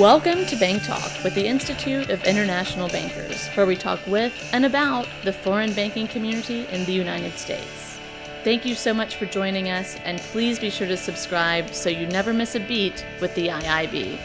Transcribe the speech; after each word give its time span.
Welcome 0.00 0.46
to 0.46 0.56
Bank 0.56 0.82
Talk 0.84 1.12
with 1.22 1.34
the 1.34 1.46
Institute 1.46 2.08
of 2.08 2.24
International 2.24 2.88
Bankers, 2.88 3.48
where 3.48 3.66
we 3.66 3.76
talk 3.76 4.00
with 4.06 4.32
and 4.54 4.64
about 4.64 5.06
the 5.24 5.32
foreign 5.34 5.74
banking 5.74 6.08
community 6.08 6.66
in 6.68 6.86
the 6.86 6.92
United 6.92 7.38
States. 7.38 7.98
Thank 8.42 8.64
you 8.64 8.74
so 8.74 8.94
much 8.94 9.16
for 9.16 9.26
joining 9.26 9.68
us, 9.68 9.96
and 9.96 10.18
please 10.18 10.58
be 10.58 10.70
sure 10.70 10.86
to 10.86 10.96
subscribe 10.96 11.74
so 11.74 11.90
you 11.90 12.06
never 12.06 12.32
miss 12.32 12.54
a 12.54 12.60
beat 12.60 13.04
with 13.20 13.34
the 13.34 13.48
IIB. 13.48 14.18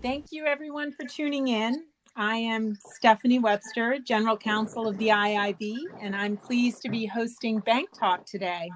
Thank 0.00 0.26
you, 0.30 0.46
everyone, 0.46 0.92
for 0.92 1.04
tuning 1.04 1.48
in. 1.48 1.89
I 2.16 2.36
am 2.36 2.76
Stephanie 2.94 3.38
Webster, 3.38 3.98
General 3.98 4.36
Counsel 4.36 4.88
of 4.88 4.98
the 4.98 5.08
IIB, 5.08 5.76
and 6.02 6.14
I'm 6.14 6.36
pleased 6.36 6.82
to 6.82 6.88
be 6.88 7.06
hosting 7.06 7.60
Bank 7.60 7.88
Talk 7.96 8.26
today. 8.26 8.68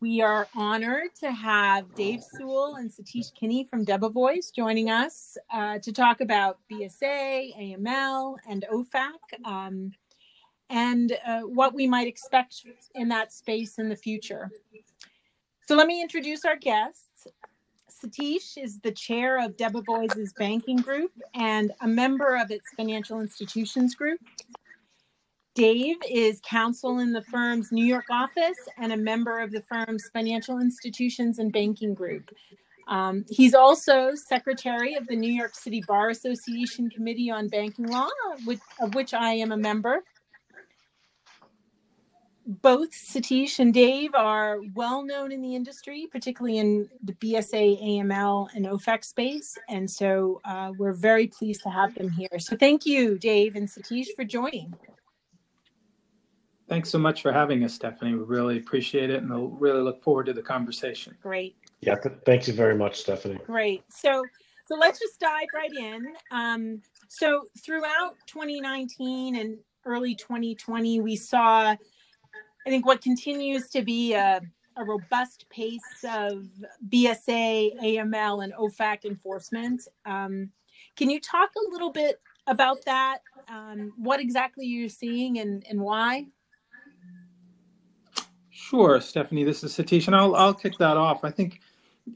We 0.00 0.20
are 0.20 0.48
honored 0.56 1.14
to 1.20 1.30
have 1.30 1.94
Dave 1.94 2.22
Sewell 2.22 2.74
and 2.74 2.90
Satish 2.90 3.32
Kini 3.34 3.64
from 3.64 3.86
Debevoise 3.86 4.52
joining 4.52 4.90
us 4.90 5.36
uh, 5.52 5.78
to 5.78 5.92
talk 5.92 6.20
about 6.20 6.58
BSA, 6.70 7.76
AML, 7.78 8.36
and 8.48 8.66
OFAC, 8.70 9.46
um, 9.46 9.92
and 10.70 11.16
uh, 11.26 11.42
what 11.42 11.72
we 11.72 11.86
might 11.86 12.08
expect 12.08 12.66
in 12.96 13.08
that 13.08 13.32
space 13.32 13.78
in 13.78 13.88
the 13.88 13.96
future. 13.96 14.50
So 15.66 15.76
let 15.76 15.86
me 15.86 16.02
introduce 16.02 16.44
our 16.44 16.56
guests. 16.56 17.13
Satish 18.04 18.62
is 18.62 18.80
the 18.80 18.92
chair 18.92 19.42
of 19.42 19.56
Debevoise's 19.56 20.32
banking 20.34 20.76
group 20.76 21.12
and 21.34 21.72
a 21.80 21.88
member 21.88 22.36
of 22.36 22.50
its 22.50 22.66
financial 22.76 23.20
institutions 23.20 23.94
group. 23.94 24.20
Dave 25.54 25.96
is 26.10 26.40
counsel 26.44 26.98
in 26.98 27.12
the 27.12 27.22
firm's 27.22 27.70
New 27.70 27.84
York 27.84 28.06
office 28.10 28.58
and 28.76 28.92
a 28.92 28.96
member 28.96 29.40
of 29.40 29.52
the 29.52 29.62
firm's 29.62 30.10
financial 30.12 30.58
institutions 30.58 31.38
and 31.38 31.52
banking 31.52 31.94
group. 31.94 32.28
Um, 32.88 33.24
he's 33.30 33.54
also 33.54 34.14
secretary 34.14 34.94
of 34.94 35.06
the 35.06 35.16
New 35.16 35.32
York 35.32 35.54
City 35.54 35.82
Bar 35.86 36.10
Association 36.10 36.90
Committee 36.90 37.30
on 37.30 37.48
Banking 37.48 37.86
Law, 37.86 38.08
which, 38.44 38.60
of 38.80 38.94
which 38.94 39.14
I 39.14 39.32
am 39.34 39.52
a 39.52 39.56
member. 39.56 40.02
Both 42.46 42.90
Satish 42.90 43.58
and 43.58 43.72
Dave 43.72 44.14
are 44.14 44.58
well 44.74 45.02
known 45.02 45.32
in 45.32 45.40
the 45.40 45.54
industry, 45.54 46.06
particularly 46.12 46.58
in 46.58 46.90
the 47.02 47.14
BSA, 47.14 47.82
AML, 47.82 48.48
and 48.54 48.66
OFAC 48.66 49.02
space. 49.04 49.56
And 49.68 49.90
so 49.90 50.42
uh, 50.44 50.72
we're 50.76 50.92
very 50.92 51.26
pleased 51.26 51.62
to 51.62 51.70
have 51.70 51.94
them 51.94 52.10
here. 52.10 52.38
So 52.38 52.54
thank 52.54 52.84
you, 52.84 53.18
Dave 53.18 53.56
and 53.56 53.66
Satish, 53.66 54.08
for 54.14 54.24
joining. 54.24 54.74
Thanks 56.68 56.90
so 56.90 56.98
much 56.98 57.22
for 57.22 57.32
having 57.32 57.62
us, 57.64 57.74
Stephanie. 57.74 58.14
We 58.14 58.24
really 58.24 58.58
appreciate 58.58 59.10
it 59.10 59.22
and 59.22 59.30
we'll 59.30 59.48
really 59.48 59.82
look 59.82 60.02
forward 60.02 60.26
to 60.26 60.32
the 60.32 60.42
conversation. 60.42 61.16
Great. 61.22 61.56
Yeah, 61.80 61.96
th- 61.96 62.16
thank 62.24 62.46
you 62.46 62.54
very 62.54 62.74
much, 62.74 63.00
Stephanie. 63.00 63.38
Great. 63.46 63.84
So, 63.90 64.24
so 64.66 64.76
let's 64.76 64.98
just 64.98 65.20
dive 65.20 65.46
right 65.54 65.72
in. 65.72 66.14
Um, 66.30 66.80
so 67.08 67.44
throughout 67.62 68.16
2019 68.26 69.36
and 69.36 69.58
early 69.84 70.14
2020, 70.14 71.00
we 71.00 71.16
saw, 71.16 71.76
I 72.66 72.70
think, 72.70 72.86
what 72.86 73.00
continues 73.00 73.68
to 73.70 73.82
be 73.82 74.14
a, 74.14 74.40
a 74.76 74.84
robust 74.84 75.46
pace 75.50 76.04
of 76.08 76.46
BSA, 76.88 77.78
AML, 77.82 78.44
and 78.44 78.52
OFAC 78.54 79.04
enforcement. 79.04 79.86
Um, 80.06 80.50
can 80.96 81.10
you 81.10 81.20
talk 81.20 81.50
a 81.56 81.70
little 81.72 81.90
bit 81.90 82.20
about 82.46 82.84
that? 82.84 83.18
Um, 83.48 83.92
what 83.96 84.20
exactly 84.20 84.66
you're 84.66 84.88
seeing 84.88 85.38
and, 85.38 85.64
and 85.68 85.80
why? 85.80 86.26
Sure, 88.50 89.00
Stephanie. 89.00 89.44
This 89.44 89.62
is 89.64 89.76
Satish, 89.76 90.06
and 90.06 90.16
I'll 90.16 90.34
I'll 90.34 90.54
kick 90.54 90.78
that 90.78 90.96
off. 90.96 91.24
I 91.24 91.30
think 91.30 91.60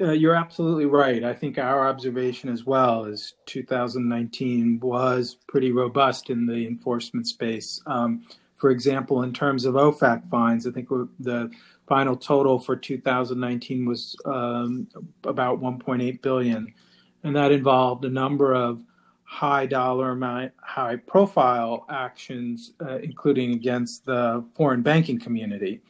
uh, 0.00 0.12
you're 0.12 0.34
absolutely 0.34 0.86
right. 0.86 1.24
I 1.24 1.34
think 1.34 1.58
our 1.58 1.88
observation 1.88 2.48
as 2.48 2.64
well 2.64 3.04
is 3.04 3.34
2019 3.46 4.80
was 4.80 5.36
pretty 5.48 5.72
robust 5.72 6.30
in 6.30 6.46
the 6.46 6.66
enforcement 6.66 7.26
space. 7.26 7.82
Um, 7.86 8.24
for 8.58 8.70
example, 8.70 9.22
in 9.22 9.32
terms 9.32 9.64
of 9.64 9.74
OFAC 9.74 10.28
fines, 10.28 10.66
I 10.66 10.72
think 10.72 10.88
the 10.88 11.50
final 11.86 12.16
total 12.16 12.58
for 12.58 12.76
2019 12.76 13.86
was 13.86 14.16
um, 14.24 14.88
about 15.24 15.60
1.8 15.60 16.20
billion, 16.20 16.74
and 17.22 17.36
that 17.36 17.52
involved 17.52 18.04
a 18.04 18.10
number 18.10 18.54
of 18.54 18.82
high 19.22 19.66
dollar 19.66 20.10
amount, 20.10 20.52
high 20.60 20.96
profile 20.96 21.86
actions, 21.88 22.72
uh, 22.80 22.96
including 22.98 23.52
against 23.52 24.04
the 24.04 24.44
foreign 24.54 24.82
banking 24.82 25.20
community. 25.20 25.80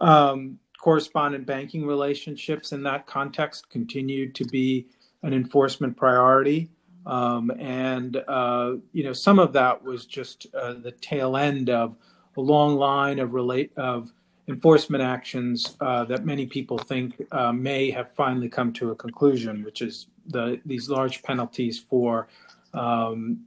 Um, 0.00 0.58
correspondent 0.78 1.46
banking 1.46 1.86
relationships 1.86 2.72
in 2.72 2.82
that 2.82 3.06
context 3.06 3.70
continued 3.70 4.34
to 4.34 4.44
be 4.44 4.86
an 5.22 5.32
enforcement 5.32 5.96
priority. 5.96 6.68
Um, 7.06 7.50
and, 7.58 8.16
uh, 8.28 8.76
you 8.92 9.04
know, 9.04 9.12
some 9.12 9.38
of 9.38 9.52
that 9.52 9.82
was 9.82 10.06
just 10.06 10.46
uh, 10.54 10.74
the 10.74 10.92
tail 10.92 11.36
end 11.36 11.68
of 11.68 11.96
a 12.36 12.40
long 12.40 12.76
line 12.76 13.18
of 13.18 13.34
relate 13.34 13.72
of 13.76 14.12
enforcement 14.48 15.02
actions 15.02 15.76
uh, 15.80 16.04
that 16.04 16.24
many 16.24 16.46
people 16.46 16.78
think 16.78 17.14
uh, 17.32 17.52
may 17.52 17.90
have 17.90 18.12
finally 18.14 18.48
come 18.48 18.72
to 18.74 18.90
a 18.90 18.94
conclusion, 18.94 19.64
which 19.64 19.82
is 19.82 20.06
the 20.26 20.60
these 20.64 20.88
large 20.88 21.22
penalties 21.22 21.78
for 21.78 22.28
um, 22.72 23.40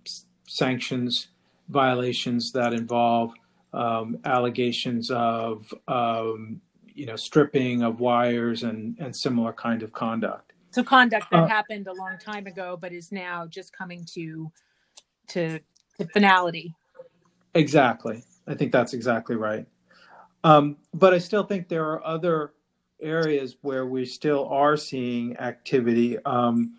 sanctions 0.48 1.28
violations 1.70 2.52
that 2.54 2.74
involve 2.74 3.34
um, 3.74 4.18
allegations 4.26 5.12
of 5.12 5.74
um, 5.88 6.62
you 6.94 7.06
know 7.06 7.16
stripping 7.16 7.84
of 7.84 8.00
wires 8.00 8.64
and 8.64 8.98
and 9.00 9.16
similar 9.16 9.54
kind 9.54 9.84
of 9.84 9.92
conduct. 9.94 10.47
So 10.72 10.84
conduct 10.84 11.32
that 11.32 11.44
uh, 11.44 11.48
happened 11.48 11.88
a 11.88 11.94
long 11.94 12.18
time 12.20 12.46
ago, 12.48 12.78
but 12.80 12.92
is 12.92 13.12
now 13.12 13.48
just 13.48 13.76
coming 13.76 14.06
to 14.14 14.52
to, 15.30 15.60
to 16.00 16.08
finality. 16.14 16.74
Exactly, 17.54 18.24
I 18.48 18.54
think 18.54 18.72
that's 18.72 18.94
exactly 18.94 19.36
right. 19.36 19.66
Um, 20.44 20.78
but 20.94 21.14
I 21.14 21.18
still 21.18 21.44
think 21.44 21.68
there 21.68 21.86
are 21.86 22.06
other 22.06 22.54
areas 23.02 23.58
where 23.62 23.86
we 23.86 24.06
still 24.06 24.48
are 24.48 24.78
seeing 24.78 25.36
activity. 25.38 26.18
Um, 26.24 26.76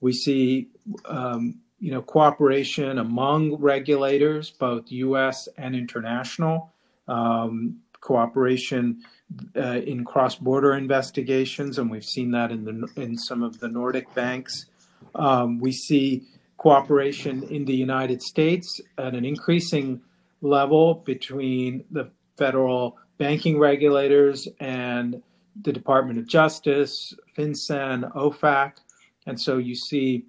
we 0.00 0.12
see 0.12 0.68
um, 1.04 1.60
you 1.80 1.90
know, 1.90 2.02
cooperation 2.02 2.98
among 2.98 3.56
regulators, 3.56 4.50
both 4.50 4.92
U.S. 4.92 5.48
and 5.56 5.74
international, 5.74 6.70
um, 7.08 7.78
cooperation 8.00 9.02
uh, 9.56 9.80
in 9.86 10.04
cross-border 10.04 10.74
investigations, 10.74 11.78
and 11.78 11.90
we've 11.90 12.04
seen 12.04 12.30
that 12.32 12.50
in 12.50 12.64
the 12.64 12.88
in 13.00 13.16
some 13.16 13.42
of 13.42 13.60
the 13.60 13.68
Nordic 13.68 14.12
banks. 14.14 14.66
Um, 15.14 15.60
we 15.60 15.72
see 15.72 16.24
cooperation 16.56 17.42
in 17.44 17.64
the 17.64 17.74
United 17.74 18.22
States 18.22 18.80
at 18.98 19.14
an 19.14 19.24
increasing 19.24 20.00
level 20.42 20.94
between 20.94 21.84
the 21.90 22.10
federal 22.36 22.98
banking 23.18 23.58
regulators 23.58 24.48
and 24.60 25.22
the 25.62 25.72
Department 25.72 26.18
of 26.18 26.26
Justice, 26.26 27.14
FinCEN, 27.36 28.12
OFAC, 28.14 28.72
and 29.26 29.40
so 29.40 29.58
you 29.58 29.74
see 29.74 30.24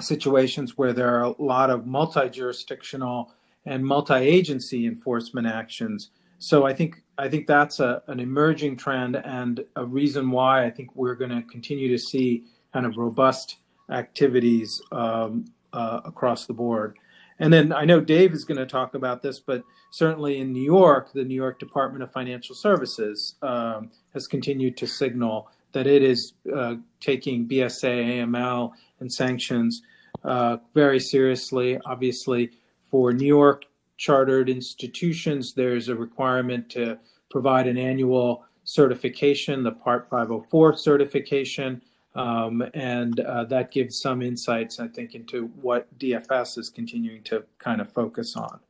situations 0.00 0.76
where 0.76 0.92
there 0.92 1.14
are 1.16 1.22
a 1.22 1.42
lot 1.42 1.70
of 1.70 1.86
multi-jurisdictional 1.86 3.32
and 3.64 3.84
multi-agency 3.86 4.86
enforcement 4.86 5.46
actions. 5.46 6.10
So 6.42 6.66
I 6.66 6.74
think 6.74 7.04
I 7.18 7.28
think 7.28 7.46
that's 7.46 7.78
a, 7.78 8.02
an 8.08 8.18
emerging 8.18 8.76
trend 8.76 9.14
and 9.14 9.64
a 9.76 9.86
reason 9.86 10.28
why 10.32 10.64
I 10.64 10.70
think 10.70 10.96
we're 10.96 11.14
going 11.14 11.30
to 11.30 11.42
continue 11.42 11.88
to 11.88 11.98
see 11.98 12.42
kind 12.72 12.84
of 12.84 12.96
robust 12.96 13.58
activities 13.90 14.82
um, 14.90 15.44
uh, 15.72 16.00
across 16.04 16.46
the 16.46 16.52
board. 16.52 16.98
And 17.38 17.52
then 17.52 17.72
I 17.72 17.84
know 17.84 18.00
Dave 18.00 18.32
is 18.32 18.44
going 18.44 18.58
to 18.58 18.66
talk 18.66 18.96
about 18.96 19.22
this, 19.22 19.38
but 19.38 19.62
certainly 19.92 20.38
in 20.38 20.52
New 20.52 20.64
York, 20.64 21.12
the 21.12 21.22
New 21.22 21.36
York 21.36 21.60
Department 21.60 22.02
of 22.02 22.10
Financial 22.10 22.56
Services 22.56 23.36
um, 23.42 23.92
has 24.12 24.26
continued 24.26 24.76
to 24.78 24.86
signal 24.88 25.48
that 25.70 25.86
it 25.86 26.02
is 26.02 26.32
uh, 26.52 26.74
taking 26.98 27.46
BSA, 27.46 28.24
AML, 28.24 28.72
and 28.98 29.12
sanctions 29.12 29.80
uh, 30.24 30.56
very 30.74 30.98
seriously. 30.98 31.78
Obviously, 31.86 32.50
for 32.90 33.12
New 33.12 33.26
York 33.26 33.64
chartered 33.96 34.48
institutions, 34.48 35.54
there's 35.54 35.88
a 35.88 35.94
requirement 35.94 36.68
to 36.70 36.98
provide 37.30 37.66
an 37.66 37.78
annual 37.78 38.44
certification, 38.64 39.62
the 39.62 39.72
Part 39.72 40.08
504 40.08 40.76
certification. 40.76 41.82
Um, 42.14 42.62
and 42.74 43.20
uh, 43.20 43.44
that 43.44 43.70
gives 43.70 43.98
some 43.98 44.20
insights, 44.20 44.78
I 44.78 44.88
think, 44.88 45.14
into 45.14 45.46
what 45.60 45.86
DFS 45.98 46.58
is 46.58 46.68
continuing 46.68 47.22
to 47.24 47.44
kind 47.58 47.80
of 47.80 47.90
focus 47.90 48.36
on. 48.36 48.60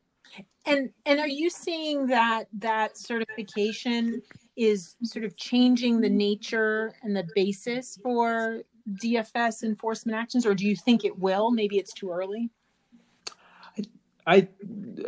And 0.65 0.91
and 1.07 1.19
are 1.19 1.29
you 1.29 1.51
seeing 1.51 2.07
that 2.07 2.45
that 2.59 2.97
certification 2.97 4.23
is 4.57 4.97
sort 5.03 5.25
of 5.25 5.37
changing 5.37 6.01
the 6.01 6.09
nature 6.09 6.95
and 7.03 7.17
the 7.17 7.27
basis 7.35 7.99
for 8.03 8.63
DFS 9.03 9.65
enforcement 9.65 10.17
actions, 10.17 10.47
or 10.47 10.55
do 10.55 10.67
you 10.67 10.77
think 10.77 11.05
it 11.05 11.19
will? 11.19 11.51
Maybe 11.51 11.79
it's 11.79 11.93
too 11.93 12.11
early. 12.11 12.51
I, 13.77 13.83
I 14.27 14.49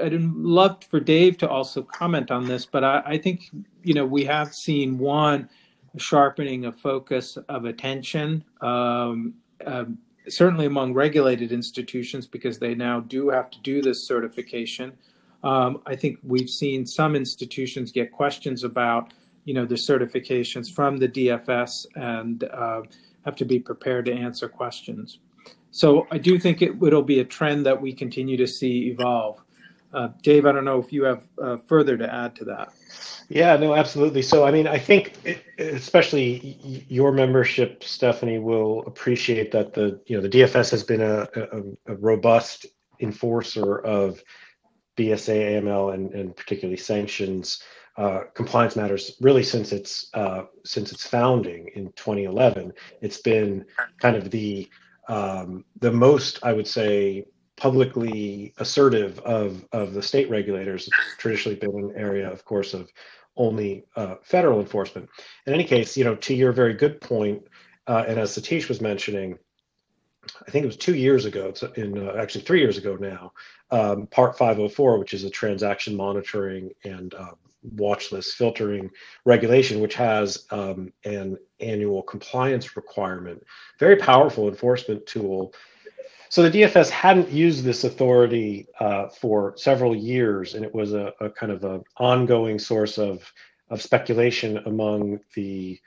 I'd 0.03 0.13
love 0.15 0.83
for 0.85 1.01
Dave 1.01 1.39
to 1.39 1.49
also 1.49 1.83
comment 1.83 2.31
on 2.31 2.47
this, 2.47 2.67
but 2.67 2.85
I, 2.85 3.03
I 3.05 3.19
think 3.19 3.51
you 3.83 3.95
know 3.95 4.07
we 4.07 4.25
have 4.25 4.55
seen 4.55 4.99
one 4.99 5.49
sharpening 5.97 6.65
of 6.65 6.79
focus 6.79 7.37
of 7.49 7.65
attention, 7.65 8.45
um, 8.61 9.35
um, 9.67 9.99
certainly 10.29 10.67
among 10.67 10.93
regulated 10.95 11.53
institutions 11.53 12.27
because 12.27 12.59
they 12.59 12.75
now 12.75 13.01
do 13.01 13.29
have 13.29 13.51
to 13.51 13.61
do 13.61 13.81
this 13.83 14.07
certification. 14.07 14.93
Um, 15.43 15.83
I 15.87 15.95
think 15.95 16.19
we've 16.23 16.49
seen 16.49 16.87
some 16.87 17.15
institutions 17.15 17.93
get 17.93 18.13
questions 18.13 18.65
about 18.65 19.13
you 19.45 19.55
know 19.55 19.67
the 19.67 19.75
certifications 19.75 20.73
from 20.73 20.97
the 20.97 21.09
DFS 21.09 21.87
and 21.95 22.45
uh, 22.45 22.83
have 23.25 23.37
to 23.37 23.45
be 23.45 23.59
prepared 23.59 24.07
to 24.07 24.13
answer 24.13 24.49
questions. 24.49 25.19
So 25.71 26.07
I 26.11 26.19
do 26.19 26.39
think 26.39 26.63
it, 26.63 26.79
will 26.79 27.03
be 27.03 27.19
a 27.19 27.25
trend 27.25 27.67
that 27.67 27.83
we 27.83 27.93
continue 27.93 28.37
to 28.37 28.47
see 28.47 28.91
evolve. 28.91 29.44
Uh, 29.95 30.09
Dave, 30.23 30.45
I 30.45 30.53
don't 30.53 30.65
know 30.65 30.81
if 30.81 30.93
you 30.93 31.05
have 31.05 31.23
uh, 31.41 31.57
further 31.57 31.97
to 31.97 32.13
add 32.13 32.35
to 32.37 32.45
that. 32.47 32.73
Yeah, 33.29 33.57
no, 33.57 33.75
absolutely. 33.75 34.23
So, 34.23 34.45
I 34.45 34.51
mean, 34.51 34.67
I 34.67 34.79
think 34.79 35.15
it, 35.25 35.43
especially 35.59 36.85
your 36.89 37.13
membership, 37.13 37.83
Stephanie, 37.85 38.39
will 38.39 38.85
appreciate 38.87 39.53
that 39.53 39.73
the 39.73 40.01
you 40.07 40.17
know 40.17 40.23
the 40.23 40.29
DFS 40.29 40.71
has 40.71 40.83
been 40.83 41.01
a, 41.01 41.29
a, 41.35 41.63
a 41.93 41.97
robust 41.97 42.67
enforcer 43.01 43.79
of 43.79 44.23
BSA, 44.97 45.63
AML, 45.63 45.95
and, 45.95 46.13
and 46.13 46.37
particularly 46.37 46.77
sanctions 46.77 47.63
uh, 47.97 48.25
compliance 48.35 48.75
matters 48.75 49.17
really 49.21 49.43
since 49.43 49.73
its 49.73 50.09
uh, 50.15 50.43
since 50.65 50.93
its 50.93 51.07
founding 51.07 51.71
in 51.75 51.93
2011. 51.93 52.73
It's 53.01 53.19
been 53.19 53.65
kind 54.01 54.17
of 54.17 54.31
the 54.31 54.69
um, 55.09 55.65
the 55.79 55.93
most, 55.93 56.41
I 56.43 56.53
would 56.53 56.67
say, 56.67 57.27
publicly 57.57 58.53
assertive 58.59 59.19
of, 59.21 59.65
of 59.73 59.95
the 59.95 60.03
state 60.03 60.29
regulators. 60.31 60.89
Traditionally 61.19 61.59
been 61.59 61.71
an 61.71 61.93
area, 61.97 62.31
of 62.31 62.45
course, 62.45 62.75
of 62.75 62.91
only 63.37 63.85
uh, 63.97 64.17
federal 64.23 64.61
enforcement. 64.61 65.09
In 65.47 65.55
any 65.55 65.65
case, 65.65 65.97
you 65.97 66.05
know, 66.05 66.17
to 66.17 66.35
your 66.35 66.53
very 66.53 66.75
good 66.75 67.01
point, 67.01 67.43
uh, 67.87 68.05
and 68.07 68.19
as 68.19 68.37
Satish 68.37 68.69
was 68.69 68.81
mentioning, 68.81 69.39
I 70.47 70.51
think 70.51 70.65
it 70.65 70.67
was 70.67 70.77
two 70.77 70.95
years 70.95 71.27
ago, 71.27 71.53
in 71.77 71.99
uh, 71.99 72.15
actually 72.19 72.43
three 72.43 72.61
years 72.61 72.79
ago 72.79 72.97
now, 72.97 73.33
um, 73.71 74.07
Part 74.07 74.39
504, 74.39 74.99
which 74.99 75.15
is 75.15 75.25
a 75.25 75.31
transaction 75.31 75.97
monitoring 75.97 76.71
and 76.85 77.13
um, 77.15 77.37
watch 77.77 78.13
list 78.13 78.37
filtering 78.37 78.91
regulation, 79.25 79.81
which 79.81 79.95
has 79.95 80.47
um, 80.51 80.93
an 81.05 81.37
annual 81.61 82.03
compliance 82.03 82.77
requirement. 82.77 83.43
Very 83.79 83.97
powerful 83.97 84.49
enforcement 84.49 85.07
tool. 85.07 85.55
So 86.29 86.43
the 86.43 86.63
DFS 86.63 86.91
hadn't 86.91 87.31
used 87.31 87.65
this 87.65 87.85
authority 87.85 88.67
uh, 88.81 89.09
for 89.09 89.55
several 89.57 89.95
years, 89.95 90.55
and 90.55 90.65
it 90.65 90.75
was 90.75 90.93
a, 90.93 91.13
a 91.21 91.31
kind 91.31 91.53
of 91.53 91.65
an 91.65 91.85
ongoing 91.97 92.59
source 92.59 92.99
of, 92.99 93.31
of 93.71 93.81
speculation 93.81 94.59
among 94.67 95.21
the 95.35 95.81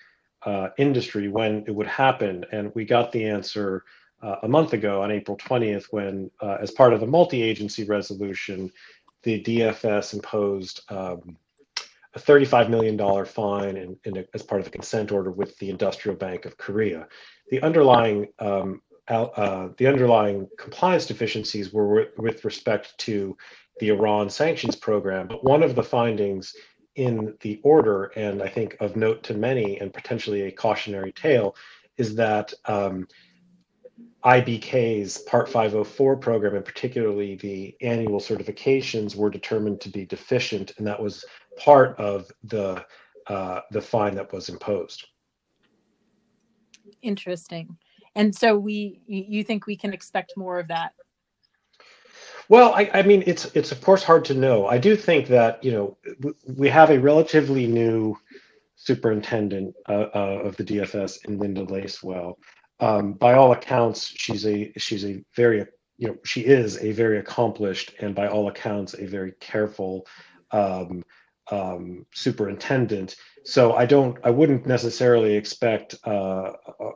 uh, 0.46 0.70
industry 0.78 1.28
when 1.28 1.64
it 1.68 1.72
would 1.72 1.88
happen. 1.88 2.46
And 2.52 2.72
we 2.76 2.86
got 2.86 3.12
the 3.12 3.26
answer 3.26 3.84
uh, 4.22 4.38
a 4.44 4.48
month 4.48 4.74
ago 4.74 5.02
on 5.02 5.12
April 5.12 5.38
20th 5.38 5.86
when, 5.92 6.32
uh, 6.42 6.58
as 6.60 6.72
part 6.72 6.94
of 6.94 7.04
a 7.04 7.08
multi 7.08 7.42
agency 7.42 7.84
resolution, 7.84 8.72
the 9.24 9.42
DFS 9.44 10.14
imposed 10.14 10.82
um, 10.90 11.38
a 12.16 12.20
$35 12.20 12.70
million 12.70 13.26
fine 13.26 13.78
and, 13.78 13.98
and 14.06 14.18
a, 14.18 14.26
as 14.34 14.42
part 14.42 14.62
of 14.62 14.68
a 14.68 14.72
consent 14.72 15.12
order 15.12 15.32
with 15.32 15.58
the 15.60 15.70
Industrial 15.70 16.18
Bank 16.18 16.46
of 16.46 16.58
Korea. 16.58 17.08
The 17.50 17.62
underlying 17.62 18.28
um, 18.40 18.82
uh, 19.16 19.70
the 19.78 19.88
underlying 19.88 20.50
compliance 20.58 21.06
deficiencies 21.06 21.72
were 21.72 21.88
with, 21.88 22.18
with 22.18 22.46
respect 22.46 22.98
to 23.00 23.38
the 23.80 23.90
Iran 23.90 24.30
sanctions 24.30 24.76
program. 24.76 25.28
But 25.28 25.44
one 25.44 25.64
of 25.64 25.76
the 25.76 25.84
findings 25.84 26.56
in 26.96 27.36
the 27.42 27.60
order, 27.64 28.06
and 28.16 28.42
I 28.42 28.48
think 28.48 28.76
of 28.80 28.96
note 28.96 29.24
to 29.24 29.34
many, 29.34 29.80
and 29.80 29.94
potentially 29.94 30.44
a 30.44 30.52
cautionary 30.52 31.12
tale, 31.12 31.56
is 31.98 32.16
that 32.16 32.54
um, 32.66 33.08
IBK's 34.24 35.20
Part 35.20 35.48
504 35.48 36.18
program, 36.18 36.56
and 36.56 36.66
particularly 36.66 37.36
the 37.36 37.76
annual 37.82 38.20
certifications, 38.20 39.16
were 39.16 39.30
determined 39.30 39.80
to 39.82 39.90
be 39.90 40.06
deficient, 40.06 40.74
and 40.78 40.88
that 40.88 41.02
was 41.02 41.24
part 41.58 41.98
of 42.00 42.30
the 42.44 42.84
uh, 43.28 43.60
the 43.72 43.82
fine 43.82 44.16
that 44.16 44.32
was 44.32 44.50
imposed. 44.50 45.06
Interesting. 47.02 47.78
And 48.18 48.36
so 48.36 48.58
we, 48.58 49.00
you 49.06 49.44
think 49.44 49.68
we 49.68 49.78
can 49.78 49.94
expect 49.94 50.34
more 50.36 50.60
of 50.60 50.68
that? 50.70 50.94
Well, 52.50 52.74
I, 52.74 52.90
I 52.94 53.02
mean, 53.04 53.24
it's 53.28 53.46
it's 53.56 53.72
of 53.72 53.82
course 53.82 54.04
hard 54.04 54.26
to 54.26 54.34
know. 54.34 54.68
I 54.68 54.78
do 54.78 54.96
think 54.96 55.28
that 55.28 55.64
you 55.64 55.72
know 55.72 55.98
we 56.48 56.68
have 56.70 56.90
a 56.90 56.98
relatively 56.98 57.68
new 57.68 58.18
superintendent 58.76 59.76
uh, 59.88 60.08
uh, 60.16 60.42
of 60.46 60.56
the 60.56 60.64
DFS 60.64 61.26
in 61.26 61.38
Linda 61.38 61.66
Lacewell. 61.66 62.36
Um, 62.80 63.14
by 63.14 63.34
all 63.34 63.52
accounts, 63.52 64.08
she's 64.08 64.48
a 64.48 64.72
she's 64.78 65.06
a 65.06 65.24
very 65.36 65.66
you 65.98 66.08
know 66.08 66.16
she 66.24 66.42
is 66.42 66.78
a 66.78 66.94
very 66.94 67.20
accomplished 67.20 67.94
and 68.00 68.16
by 68.16 68.28
all 68.28 68.48
accounts 68.48 68.94
a 68.94 69.06
very 69.06 69.34
careful 69.40 70.08
um, 70.52 71.04
um, 71.52 72.06
superintendent. 72.14 73.16
So 73.44 73.74
I 73.74 73.86
don't, 73.86 74.18
I 74.24 74.30
wouldn't 74.30 74.66
necessarily 74.66 75.36
expect 75.36 75.96
uh, 76.06 76.52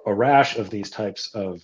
a, 0.06 0.14
rash 0.14 0.58
of 0.58 0.70
these 0.70 0.90
types 0.90 1.34
of 1.34 1.62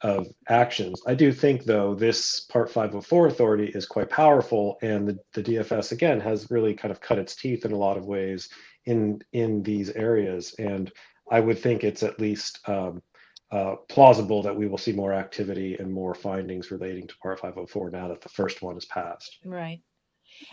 of 0.00 0.26
actions. 0.48 1.00
I 1.06 1.14
do 1.14 1.32
think, 1.32 1.64
though, 1.64 1.94
this 1.94 2.40
Part 2.40 2.70
504 2.70 3.26
authority 3.28 3.72
is 3.74 3.86
quite 3.86 4.10
powerful, 4.10 4.76
and 4.82 5.08
the, 5.08 5.18
the 5.32 5.42
DFS 5.42 5.92
again 5.92 6.20
has 6.20 6.50
really 6.50 6.74
kind 6.74 6.92
of 6.92 7.00
cut 7.00 7.18
its 7.18 7.34
teeth 7.34 7.64
in 7.64 7.72
a 7.72 7.78
lot 7.78 7.96
of 7.96 8.04
ways 8.04 8.50
in 8.84 9.22
in 9.32 9.62
these 9.62 9.90
areas. 9.90 10.54
And 10.58 10.92
I 11.30 11.40
would 11.40 11.58
think 11.58 11.84
it's 11.84 12.02
at 12.02 12.20
least 12.20 12.60
um, 12.68 13.02
uh, 13.50 13.76
plausible 13.88 14.42
that 14.42 14.56
we 14.56 14.66
will 14.66 14.78
see 14.78 14.92
more 14.92 15.12
activity 15.12 15.76
and 15.78 15.92
more 15.92 16.14
findings 16.14 16.70
relating 16.70 17.06
to 17.06 17.16
Part 17.18 17.40
504 17.40 17.90
now 17.90 18.08
that 18.08 18.20
the 18.20 18.28
first 18.28 18.62
one 18.62 18.76
is 18.76 18.84
passed. 18.84 19.38
Right. 19.44 19.80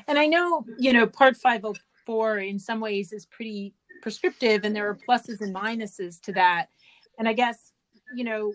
And 0.08 0.18
I 0.18 0.26
know, 0.28 0.66
you 0.78 0.94
know, 0.94 1.08
Part 1.08 1.38
504 1.38 2.40
in 2.40 2.60
some 2.60 2.80
ways 2.80 3.14
is 3.14 3.26
pretty 3.26 3.74
prescriptive 4.02 4.64
and 4.64 4.76
there 4.76 4.88
are 4.90 4.98
pluses 5.08 5.42
and 5.42 5.54
minuses 5.54 6.20
to 6.22 6.34
that. 6.34 6.68
And 7.20 7.28
I 7.28 7.34
guess, 7.34 7.74
you 8.16 8.24
know, 8.24 8.54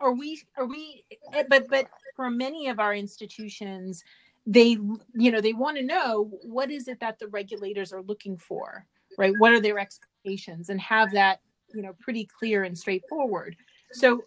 are 0.00 0.12
we 0.12 0.40
are 0.56 0.66
we 0.66 1.04
eh, 1.32 1.42
but 1.48 1.68
but 1.68 1.88
for 2.14 2.30
many 2.30 2.68
of 2.68 2.78
our 2.78 2.94
institutions 2.94 4.04
they 4.46 4.78
you 5.14 5.32
know 5.32 5.40
they 5.40 5.52
want 5.52 5.76
to 5.76 5.82
know 5.82 6.30
what 6.44 6.70
is 6.70 6.86
it 6.86 7.00
that 7.00 7.18
the 7.18 7.26
regulators 7.26 7.92
are 7.92 8.02
looking 8.02 8.36
for 8.36 8.86
right? 9.18 9.34
What 9.38 9.52
are 9.52 9.60
their 9.60 9.78
expectations? 9.78 10.70
And 10.70 10.80
have 10.80 11.12
that 11.12 11.40
you 11.74 11.82
know 11.82 11.94
pretty 12.00 12.26
clear 12.38 12.64
and 12.64 12.78
straightforward. 12.78 13.56
So 13.92 14.24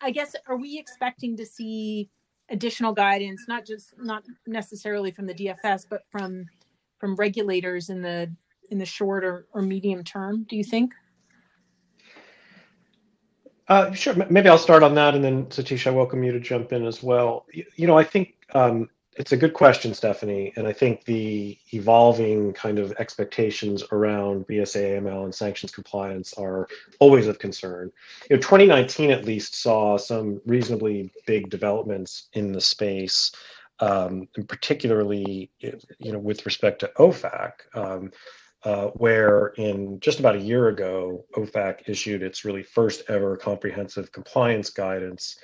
i 0.00 0.12
guess 0.12 0.36
are 0.46 0.56
we 0.56 0.78
expecting 0.78 1.36
to 1.36 1.44
see 1.44 2.08
additional 2.50 2.92
guidance, 2.92 3.44
not 3.48 3.66
just 3.66 3.94
not 3.98 4.24
necessarily 4.46 5.10
from 5.10 5.26
the 5.26 5.34
DFS, 5.34 5.86
but 5.88 6.02
from 6.10 6.46
from 6.98 7.14
regulators 7.16 7.90
in 7.90 8.02
the 8.02 8.30
in 8.70 8.78
the 8.78 8.86
short 8.86 9.24
or, 9.24 9.46
or 9.52 9.62
medium 9.62 10.02
term? 10.04 10.44
Do 10.48 10.56
you 10.56 10.64
think? 10.64 10.94
Uh, 13.68 13.92
sure. 13.92 14.14
Maybe 14.30 14.48
I'll 14.48 14.58
start 14.58 14.82
on 14.82 14.94
that, 14.94 15.14
and 15.14 15.24
then 15.24 15.46
Satish, 15.46 15.86
I 15.86 15.90
welcome 15.90 16.22
you 16.22 16.30
to 16.32 16.40
jump 16.40 16.72
in 16.72 16.86
as 16.86 17.02
well. 17.02 17.46
You, 17.52 17.64
you 17.74 17.86
know, 17.86 17.98
I 17.98 18.04
think 18.04 18.34
um, 18.54 18.88
it's 19.16 19.32
a 19.32 19.36
good 19.36 19.54
question, 19.54 19.94
Stephanie, 19.94 20.52
and 20.56 20.66
I 20.66 20.72
think 20.72 21.04
the 21.04 21.58
evolving 21.72 22.52
kind 22.52 22.78
of 22.78 22.92
expectations 22.98 23.82
around 23.90 24.46
BSA 24.46 25.00
AML 25.00 25.24
and 25.24 25.34
sanctions 25.34 25.72
compliance 25.72 26.34
are 26.34 26.68
always 27.00 27.26
of 27.26 27.38
concern. 27.38 27.90
You 28.28 28.36
know, 28.36 28.42
2019 28.42 29.10
at 29.10 29.24
least 29.24 29.54
saw 29.54 29.96
some 29.96 30.40
reasonably 30.44 31.10
big 31.26 31.48
developments 31.48 32.28
in 32.34 32.52
the 32.52 32.60
space, 32.60 33.32
um, 33.80 34.28
and 34.36 34.46
particularly, 34.48 35.50
you 35.60 36.12
know, 36.12 36.18
with 36.18 36.44
respect 36.44 36.80
to 36.80 36.92
OFAC. 36.98 37.52
Um, 37.74 38.12
uh, 38.64 38.88
where 38.94 39.48
in 39.58 40.00
just 40.00 40.18
about 40.18 40.34
a 40.34 40.40
year 40.40 40.68
ago, 40.68 41.24
OFAC 41.36 41.88
issued 41.88 42.22
its 42.22 42.44
really 42.44 42.64
first 42.64 43.04
ever 43.08 43.36
comprehensive 43.36 44.10
compliance 44.10 44.70
guidance 44.70 45.38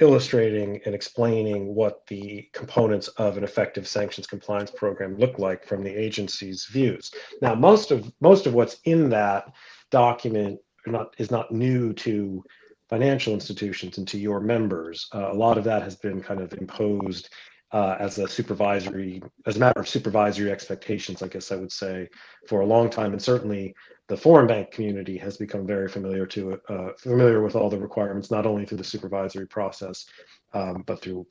illustrating 0.00 0.80
and 0.84 0.94
explaining 0.94 1.74
what 1.74 2.06
the 2.06 2.48
components 2.52 3.08
of 3.08 3.36
an 3.36 3.44
effective 3.44 3.86
sanctions 3.86 4.26
compliance 4.26 4.70
program 4.70 5.16
look 5.16 5.38
like 5.38 5.66
from 5.66 5.82
the 5.82 5.94
agency's 5.94 6.66
views. 6.66 7.12
Now, 7.40 7.54
most 7.54 7.90
of 7.90 8.12
most 8.20 8.46
of 8.46 8.54
what's 8.54 8.78
in 8.84 9.10
that 9.10 9.52
document 9.90 10.60
not, 10.86 11.14
is 11.18 11.30
not 11.30 11.52
new 11.52 11.92
to 11.94 12.44
financial 12.88 13.32
institutions 13.32 13.98
and 13.98 14.08
to 14.08 14.18
your 14.18 14.40
members. 14.40 15.08
Uh, 15.14 15.32
a 15.32 15.34
lot 15.34 15.56
of 15.56 15.64
that 15.64 15.82
has 15.82 15.96
been 15.96 16.20
kind 16.20 16.40
of 16.40 16.52
imposed 16.54 17.30
uh, 17.72 17.96
as 17.98 18.18
a 18.18 18.28
supervisory, 18.28 19.22
as 19.46 19.56
a 19.56 19.58
matter 19.58 19.80
of 19.80 19.88
supervisory 19.88 20.50
expectations, 20.50 21.22
I 21.22 21.28
guess 21.28 21.50
I 21.50 21.56
would 21.56 21.72
say, 21.72 22.08
for 22.46 22.60
a 22.60 22.66
long 22.66 22.90
time, 22.90 23.12
and 23.12 23.22
certainly 23.22 23.74
the 24.08 24.16
foreign 24.16 24.46
bank 24.46 24.70
community 24.70 25.16
has 25.18 25.36
become 25.38 25.66
very 25.66 25.88
familiar 25.88 26.26
to 26.26 26.60
uh, 26.68 26.90
familiar 26.98 27.42
with 27.42 27.56
all 27.56 27.70
the 27.70 27.78
requirements, 27.78 28.30
not 28.30 28.46
only 28.46 28.66
through 28.66 28.78
the 28.78 28.84
supervisory 28.84 29.46
process, 29.46 30.04
um, 30.52 30.84
but 30.86 31.00
through 31.00 31.26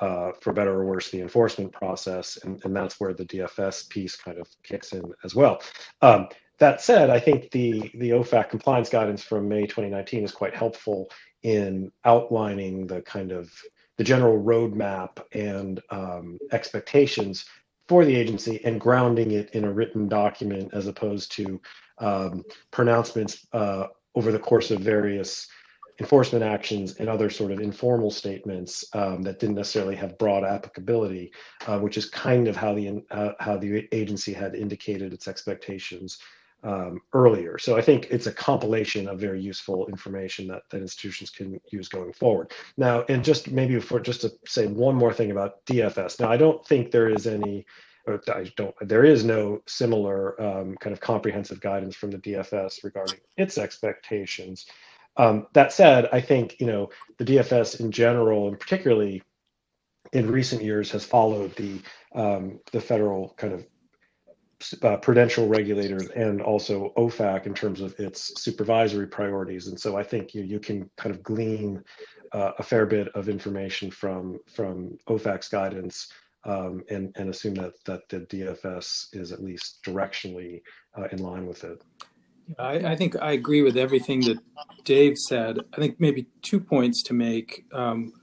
uh, 0.00 0.32
for 0.40 0.52
better 0.52 0.74
or 0.74 0.84
worse, 0.84 1.10
the 1.10 1.20
enforcement 1.20 1.72
process, 1.72 2.38
and, 2.44 2.62
and 2.64 2.76
that's 2.76 3.00
where 3.00 3.14
the 3.14 3.24
DFS 3.24 3.88
piece 3.88 4.14
kind 4.14 4.38
of 4.38 4.46
kicks 4.62 4.92
in 4.92 5.02
as 5.24 5.34
well. 5.34 5.60
Um, 6.02 6.28
that 6.58 6.80
said, 6.80 7.08
I 7.08 7.18
think 7.18 7.50
the 7.50 7.90
the 7.94 8.10
OFAC 8.10 8.50
compliance 8.50 8.90
guidance 8.90 9.22
from 9.22 9.48
May 9.48 9.62
2019 9.62 10.24
is 10.24 10.32
quite 10.32 10.54
helpful 10.54 11.08
in 11.42 11.90
outlining 12.04 12.86
the 12.86 13.00
kind 13.02 13.32
of 13.32 13.50
the 13.98 14.04
general 14.04 14.42
roadmap 14.42 15.18
and 15.32 15.82
um, 15.90 16.38
expectations 16.52 17.44
for 17.88 18.04
the 18.04 18.14
agency 18.14 18.64
and 18.64 18.80
grounding 18.80 19.32
it 19.32 19.50
in 19.50 19.64
a 19.64 19.72
written 19.72 20.08
document 20.08 20.70
as 20.72 20.86
opposed 20.86 21.32
to 21.32 21.60
um, 21.98 22.44
pronouncements 22.70 23.46
uh, 23.52 23.86
over 24.14 24.32
the 24.32 24.38
course 24.38 24.70
of 24.70 24.80
various 24.80 25.48
enforcement 26.00 26.44
actions 26.44 26.94
and 26.96 27.08
other 27.08 27.28
sort 27.28 27.50
of 27.50 27.60
informal 27.60 28.10
statements 28.10 28.84
um, 28.92 29.22
that 29.22 29.40
didn't 29.40 29.56
necessarily 29.56 29.96
have 29.96 30.16
broad 30.18 30.44
applicability, 30.44 31.32
uh, 31.66 31.78
which 31.78 31.96
is 31.96 32.08
kind 32.08 32.46
of 32.46 32.56
how 32.56 32.72
the 32.72 33.02
uh, 33.10 33.32
how 33.40 33.56
the 33.56 33.88
agency 33.92 34.32
had 34.32 34.54
indicated 34.54 35.12
its 35.12 35.26
expectations 35.26 36.18
um, 36.64 37.00
earlier. 37.12 37.58
So 37.58 37.76
I 37.76 37.82
think 37.82 38.08
it's 38.10 38.26
a 38.26 38.32
compilation 38.32 39.08
of 39.08 39.20
very 39.20 39.40
useful 39.40 39.86
information 39.88 40.48
that, 40.48 40.62
that 40.70 40.80
institutions 40.80 41.30
can 41.30 41.60
use 41.70 41.88
going 41.88 42.12
forward. 42.12 42.52
Now, 42.76 43.04
and 43.08 43.24
just 43.24 43.50
maybe 43.50 43.78
for 43.80 44.00
just 44.00 44.22
to 44.22 44.32
say 44.46 44.66
one 44.66 44.94
more 44.94 45.12
thing 45.12 45.30
about 45.30 45.64
DFS. 45.66 46.20
Now, 46.20 46.30
I 46.30 46.36
don't 46.36 46.64
think 46.66 46.90
there 46.90 47.08
is 47.08 47.26
any, 47.26 47.64
or 48.06 48.20
I 48.28 48.50
don't, 48.56 48.74
there 48.80 49.04
is 49.04 49.24
no 49.24 49.62
similar 49.66 50.40
um, 50.42 50.76
kind 50.80 50.92
of 50.92 51.00
comprehensive 51.00 51.60
guidance 51.60 51.94
from 51.94 52.10
the 52.10 52.18
DFS 52.18 52.82
regarding 52.82 53.20
its 53.36 53.58
expectations. 53.58 54.66
Um, 55.16 55.48
that 55.52 55.72
said, 55.72 56.08
I 56.12 56.20
think 56.20 56.60
you 56.60 56.66
know 56.66 56.90
the 57.18 57.24
DFS 57.24 57.80
in 57.80 57.90
general, 57.90 58.46
and 58.46 58.58
particularly 58.58 59.22
in 60.12 60.30
recent 60.30 60.62
years, 60.62 60.92
has 60.92 61.04
followed 61.04 61.56
the 61.56 61.80
um, 62.14 62.60
the 62.70 62.80
federal 62.80 63.34
kind 63.36 63.52
of 63.52 63.66
uh, 64.82 64.96
prudential 64.96 65.46
regulators 65.46 66.08
and 66.08 66.42
also 66.42 66.92
OFAC 66.96 67.46
in 67.46 67.54
terms 67.54 67.80
of 67.80 67.98
its 67.98 68.40
supervisory 68.40 69.06
priorities. 69.06 69.68
And 69.68 69.78
so 69.78 69.96
I 69.96 70.02
think 70.02 70.34
you, 70.34 70.42
you 70.42 70.58
can 70.58 70.90
kind 70.96 71.14
of 71.14 71.22
glean 71.22 71.82
uh, 72.32 72.52
a 72.58 72.62
fair 72.62 72.84
bit 72.86 73.08
of 73.08 73.28
information 73.28 73.90
from 73.90 74.38
from 74.46 74.98
OFAC's 75.08 75.48
guidance 75.48 76.08
um, 76.44 76.82
and, 76.90 77.12
and 77.16 77.30
assume 77.30 77.54
that, 77.54 77.72
that 77.84 78.08
the 78.08 78.20
DFS 78.20 79.08
is 79.12 79.32
at 79.32 79.42
least 79.42 79.82
directionally 79.84 80.62
uh, 80.96 81.08
in 81.12 81.22
line 81.22 81.46
with 81.46 81.64
it. 81.64 81.82
I, 82.58 82.92
I, 82.92 82.96
think 82.96 83.16
I 83.20 83.32
agree 83.32 83.62
with 83.62 83.76
everything 83.76 84.20
that 84.22 84.38
Dave 84.84 85.18
said. 85.18 85.58
I 85.74 85.76
think 85.76 86.00
maybe 86.00 86.26
two 86.42 86.60
points 86.60 87.02
to 87.04 87.14
make 87.14 87.66
um, 87.72 88.14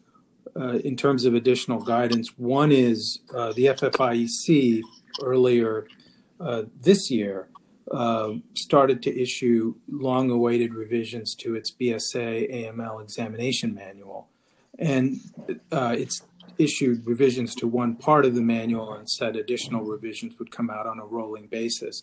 uh, 0.59 0.79
in 0.79 0.95
terms 0.95 1.25
of 1.25 1.35
additional 1.35 1.79
guidance. 1.79 2.29
One 2.37 2.71
is 2.71 3.19
uh, 3.35 3.53
the 3.53 3.65
FFIEC 3.65 4.81
earlier 5.21 5.87
uh, 6.39 6.63
this 6.81 7.09
year 7.09 7.49
uh, 7.91 8.33
started 8.55 9.01
to 9.03 9.21
issue 9.21 9.75
long 9.87 10.29
awaited 10.31 10.73
revisions 10.73 11.35
to 11.35 11.55
its 11.55 11.71
BSA 11.71 12.51
AML 12.51 13.03
examination 13.03 13.73
manual. 13.73 14.27
And 14.79 15.19
uh, 15.71 15.95
it's 15.97 16.21
issued 16.57 17.05
revisions 17.05 17.53
to 17.55 17.67
one 17.67 17.95
part 17.95 18.25
of 18.25 18.33
the 18.35 18.41
manual 18.41 18.93
and 18.93 19.09
said 19.09 19.35
additional 19.35 19.83
revisions 19.83 20.37
would 20.39 20.51
come 20.51 20.69
out 20.69 20.87
on 20.87 20.99
a 20.99 21.05
rolling 21.05 21.47
basis. 21.47 21.99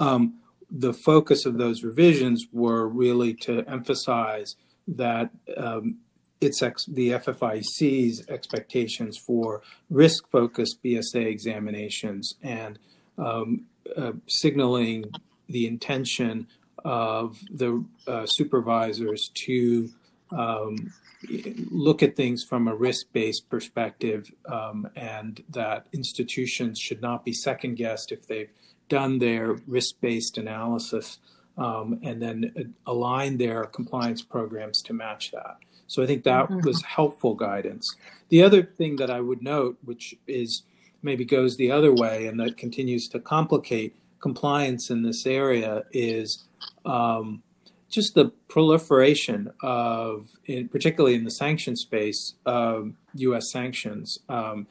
Um, 0.00 0.40
the 0.70 0.92
focus 0.92 1.46
of 1.46 1.58
those 1.58 1.82
revisions 1.82 2.46
were 2.52 2.88
really 2.88 3.34
to 3.34 3.62
emphasize 3.68 4.56
that 4.88 5.30
um, 5.56 5.98
it's 6.40 6.62
ex- 6.62 6.86
the 6.86 7.10
FFIEC's 7.10 8.26
expectations 8.28 9.16
for 9.18 9.62
risk 9.90 10.28
focused 10.30 10.82
BSA 10.82 11.26
examinations 11.26 12.34
and 12.42 12.78
um, 13.18 13.66
uh, 13.96 14.12
signaling 14.26 15.04
the 15.48 15.66
intention 15.66 16.46
of 16.84 17.38
the 17.50 17.84
uh, 18.06 18.26
supervisors 18.26 19.30
to 19.34 19.88
um, 20.30 20.92
look 21.70 22.02
at 22.02 22.16
things 22.16 22.42
from 22.42 22.66
a 22.66 22.74
risk-based 22.74 23.48
perspective 23.48 24.32
um, 24.46 24.88
and 24.96 25.44
that 25.48 25.86
institutions 25.92 26.78
should 26.78 27.00
not 27.00 27.24
be 27.24 27.32
second-guessed 27.32 28.10
if 28.10 28.26
they've 28.26 28.50
done 28.88 29.18
their 29.18 29.52
risk-based 29.66 30.38
analysis 30.38 31.18
um, 31.56 32.00
and 32.02 32.20
then 32.20 32.74
align 32.86 33.38
their 33.38 33.64
compliance 33.64 34.22
programs 34.22 34.82
to 34.82 34.92
match 34.92 35.30
that. 35.30 35.56
So 35.86 36.02
I 36.02 36.06
think 36.06 36.24
that 36.24 36.46
mm-hmm. 36.46 36.66
was 36.66 36.82
helpful 36.82 37.34
guidance. 37.34 37.86
The 38.30 38.42
other 38.42 38.62
thing 38.62 38.96
that 38.96 39.10
I 39.10 39.20
would 39.20 39.42
note, 39.42 39.76
which 39.84 40.14
is 40.26 40.62
maybe 41.02 41.24
goes 41.24 41.56
the 41.56 41.70
other 41.70 41.92
way 41.92 42.26
and 42.26 42.38
that 42.40 42.56
continues 42.56 43.08
to 43.08 43.18
complicate 43.18 43.96
compliance 44.20 44.88
in 44.88 45.02
this 45.02 45.26
area 45.26 45.82
is 45.92 46.44
um, 46.86 47.42
just 47.90 48.14
the 48.14 48.32
proliferation 48.48 49.52
of, 49.62 50.28
in, 50.46 50.68
particularly 50.68 51.14
in 51.14 51.24
the 51.24 51.30
sanction 51.30 51.76
space, 51.76 52.34
um, 52.46 52.96
U.S. 53.14 53.50
sanctions. 53.50 54.20
Um, 54.28 54.66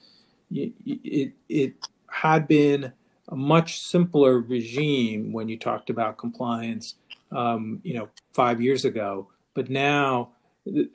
it, 0.50 1.34
it 1.48 1.74
had 2.10 2.48
been 2.48 2.94
a 3.30 3.36
much 3.36 3.80
simpler 3.80 4.40
regime 4.40 5.32
when 5.32 5.48
you 5.48 5.58
talked 5.58 5.90
about 5.90 6.18
compliance, 6.18 6.96
um, 7.32 7.80
you 7.84 7.94
know, 7.94 8.10
five 8.34 8.62
years 8.62 8.86
ago. 8.86 9.28
But 9.54 9.70
now, 9.70 10.30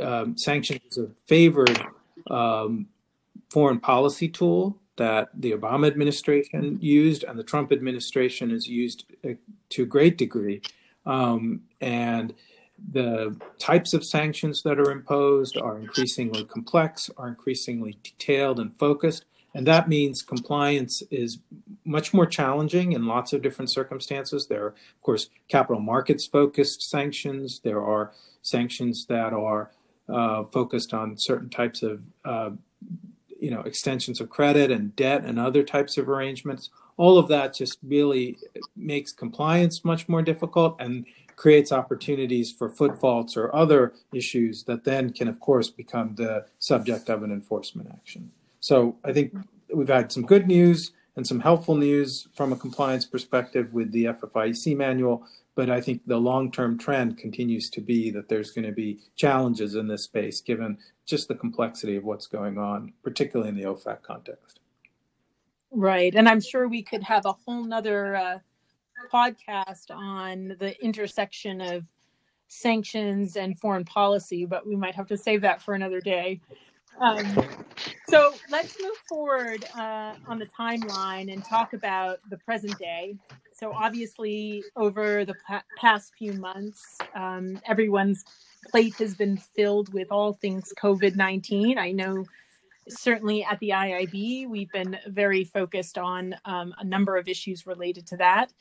um, 0.00 0.36
sanctions 0.36 0.80
is 0.90 0.98
a 0.98 1.08
favored 1.26 1.80
um, 2.30 2.86
foreign 3.50 3.80
policy 3.80 4.28
tool 4.28 4.78
that 4.96 5.28
the 5.34 5.52
Obama 5.52 5.86
administration 5.86 6.78
used 6.80 7.24
and 7.24 7.38
the 7.38 7.44
Trump 7.44 7.72
administration 7.72 8.50
has 8.50 8.66
used 8.66 9.04
uh, 9.24 9.30
to 9.70 9.82
a 9.82 9.86
great 9.86 10.16
degree. 10.18 10.62
Um, 11.04 11.62
and 11.80 12.34
the 12.92 13.36
types 13.58 13.94
of 13.94 14.04
sanctions 14.04 14.62
that 14.62 14.78
are 14.78 14.90
imposed 14.90 15.56
are 15.56 15.78
increasingly 15.78 16.44
complex, 16.44 17.10
are 17.16 17.28
increasingly 17.28 17.98
detailed 18.02 18.60
and 18.60 18.76
focused. 18.76 19.24
And 19.54 19.66
that 19.66 19.88
means 19.88 20.20
compliance 20.20 21.02
is 21.10 21.38
much 21.84 22.12
more 22.12 22.26
challenging 22.26 22.92
in 22.92 23.06
lots 23.06 23.32
of 23.32 23.40
different 23.40 23.70
circumstances. 23.70 24.46
There 24.46 24.64
are, 24.64 24.68
of 24.68 25.02
course, 25.02 25.30
capital 25.48 25.80
markets 25.80 26.26
focused 26.26 26.82
sanctions. 26.82 27.60
There 27.60 27.82
are 27.82 28.12
sanctions 28.42 29.06
that 29.06 29.32
are 29.32 29.70
uh, 30.10 30.44
focused 30.44 30.92
on 30.92 31.16
certain 31.16 31.48
types 31.48 31.82
of 31.82 32.02
uh, 32.24 32.50
you 33.40 33.50
know 33.50 33.60
extensions 33.60 34.20
of 34.20 34.28
credit 34.28 34.70
and 34.70 34.94
debt 34.96 35.24
and 35.24 35.38
other 35.38 35.62
types 35.62 35.96
of 35.96 36.08
arrangements 36.08 36.70
all 36.96 37.18
of 37.18 37.28
that 37.28 37.54
just 37.54 37.78
really 37.82 38.38
makes 38.74 39.12
compliance 39.12 39.84
much 39.84 40.08
more 40.08 40.22
difficult 40.22 40.76
and 40.80 41.06
creates 41.36 41.70
opportunities 41.70 42.50
for 42.50 42.70
foot 42.70 42.98
faults 42.98 43.36
or 43.36 43.54
other 43.54 43.92
issues 44.14 44.64
that 44.64 44.84
then 44.84 45.12
can 45.12 45.28
of 45.28 45.38
course 45.38 45.68
become 45.68 46.14
the 46.14 46.46
subject 46.58 47.10
of 47.10 47.22
an 47.22 47.30
enforcement 47.30 47.88
action. 47.92 48.30
So 48.60 48.96
i 49.04 49.12
think 49.12 49.34
we've 49.72 49.88
had 49.88 50.10
some 50.12 50.24
good 50.24 50.46
news 50.46 50.92
and 51.16 51.26
some 51.26 51.40
helpful 51.40 51.76
news 51.76 52.28
from 52.34 52.52
a 52.52 52.56
compliance 52.56 53.04
perspective 53.04 53.72
with 53.72 53.90
the 53.92 54.04
FFIEC 54.04 54.76
manual 54.76 55.26
but 55.56 55.70
I 55.70 55.80
think 55.80 56.02
the 56.06 56.18
long 56.18 56.52
term 56.52 56.78
trend 56.78 57.18
continues 57.18 57.68
to 57.70 57.80
be 57.80 58.10
that 58.10 58.28
there's 58.28 58.52
going 58.52 58.66
to 58.66 58.72
be 58.72 59.00
challenges 59.16 59.74
in 59.74 59.88
this 59.88 60.04
space 60.04 60.40
given 60.40 60.78
just 61.06 61.26
the 61.26 61.34
complexity 61.34 61.96
of 61.96 62.04
what's 62.04 62.26
going 62.26 62.58
on, 62.58 62.92
particularly 63.02 63.48
in 63.48 63.56
the 63.56 63.64
OFAC 63.64 64.02
context. 64.02 64.60
Right. 65.72 66.14
And 66.14 66.28
I'm 66.28 66.40
sure 66.40 66.68
we 66.68 66.82
could 66.82 67.02
have 67.02 67.24
a 67.24 67.32
whole 67.32 67.64
nother 67.64 68.14
uh, 68.14 68.38
podcast 69.12 69.90
on 69.90 70.56
the 70.60 70.74
intersection 70.84 71.60
of 71.60 71.84
sanctions 72.48 73.36
and 73.36 73.58
foreign 73.58 73.84
policy, 73.84 74.44
but 74.44 74.66
we 74.66 74.76
might 74.76 74.94
have 74.94 75.06
to 75.08 75.16
save 75.16 75.40
that 75.40 75.62
for 75.62 75.74
another 75.74 76.00
day. 76.00 76.40
Um, 77.00 77.26
so 78.08 78.34
let's 78.50 78.76
move 78.80 78.96
forward 79.08 79.64
uh, 79.74 80.14
on 80.26 80.38
the 80.38 80.46
timeline 80.46 81.32
and 81.32 81.44
talk 81.44 81.72
about 81.72 82.18
the 82.30 82.38
present 82.38 82.78
day. 82.78 83.16
So, 83.58 83.72
obviously, 83.72 84.62
over 84.76 85.24
the 85.24 85.34
pa- 85.46 85.64
past 85.78 86.12
few 86.18 86.34
months, 86.34 86.98
um, 87.14 87.58
everyone's 87.66 88.22
plate 88.70 88.96
has 88.96 89.14
been 89.14 89.38
filled 89.38 89.92
with 89.94 90.12
all 90.12 90.34
things 90.34 90.74
COVID 90.78 91.16
19. 91.16 91.78
I 91.78 91.92
know 91.92 92.26
certainly 92.88 93.44
at 93.44 93.58
the 93.60 93.70
IIB, 93.70 94.48
we've 94.48 94.70
been 94.72 94.98
very 95.06 95.42
focused 95.44 95.96
on 95.96 96.36
um, 96.44 96.74
a 96.78 96.84
number 96.84 97.16
of 97.16 97.28
issues 97.28 97.66
related 97.66 98.06
to 98.08 98.16
that. 98.18 98.52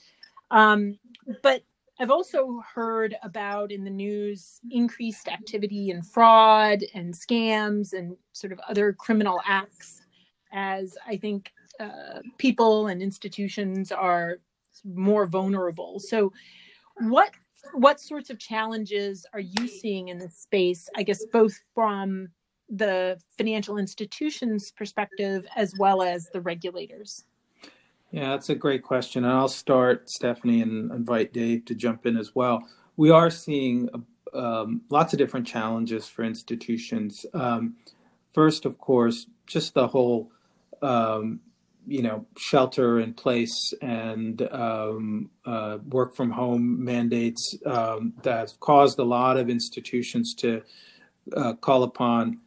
Um, 0.50 0.98
but 1.44 1.62
I've 2.00 2.12
also 2.12 2.62
heard 2.74 3.16
about 3.22 3.72
in 3.72 3.84
the 3.84 3.90
news 3.90 4.60
increased 4.72 5.28
activity 5.28 5.92
in 5.92 6.02
fraud 6.04 6.84
and 6.94 7.14
scams 7.14 7.94
and 7.94 8.18
sort 8.34 8.52
of 8.52 8.60
other 8.68 8.94
criminal 8.94 9.42
acts 9.46 10.02
as 10.52 10.98
I 11.08 11.18
think 11.18 11.52
uh, 11.80 12.20
people 12.38 12.88
and 12.88 13.02
institutions 13.02 13.92
are 13.92 14.40
more 14.84 15.25
vulnerable. 15.25 16.00
So, 16.00 16.32
what 16.98 17.32
what 17.74 18.00
sorts 18.00 18.29
of 18.29 18.38
challenges 18.39 19.25
are 19.34 19.39
you 19.39 19.67
seeing 19.67 20.10
in 20.10 20.20
this 20.20 20.38
space? 20.38 20.89
I 20.96 21.03
guess 21.03 21.25
both 21.32 21.60
from 21.74 22.29
the 22.70 23.20
financial 23.38 23.77
institutions 23.77 24.72
perspective 24.72 25.46
as 25.55 25.74
well 25.77 26.01
as 26.01 26.29
the 26.34 26.41
regulators? 26.41 27.25
Yeah, 28.12 28.29
that's 28.29 28.50
a 28.50 28.55
great 28.55 28.84
question. 28.84 29.25
And 29.25 29.34
I'll 29.34 29.48
start, 29.48 30.10
Stephanie, 30.10 30.62
and 30.62 30.91
invite 30.91 31.34
Dave 31.34 31.65
to 31.65 31.75
jump 31.75 32.05
in 32.05 32.17
as 32.17 32.34
well. 32.34 32.67
We 32.98 33.10
are 33.10 33.29
seeing 33.29 33.89
um, 34.34 34.82
lots 34.89 35.13
of 35.13 35.20
different 35.20 35.48
challenges 35.48 36.08
for 36.08 36.24
institutions. 36.24 37.25
Um, 37.34 37.75
first, 38.34 38.65
of 38.65 38.77
course, 38.77 39.27
just 39.46 39.74
the 39.74 39.88
whole, 39.88 40.32
um, 40.82 41.41
you 41.88 42.01
know, 42.01 42.25
shelter 42.38 43.00
in 43.00 43.13
place 43.13 43.74
and 43.82 44.42
um, 44.51 45.30
uh, 45.46 45.77
work 45.89 46.15
from 46.15 46.32
home 46.32 46.84
mandates 46.84 47.56
um, 47.65 48.13
that 48.24 48.39
have 48.39 48.60
caused 48.60 49.00
a 49.00 49.04
lot 49.04 49.38
of 49.38 49.50
institutions 49.50 50.34
to 50.36 50.62
uh, 51.36 51.54
call 51.54 51.84
upon 51.84 52.39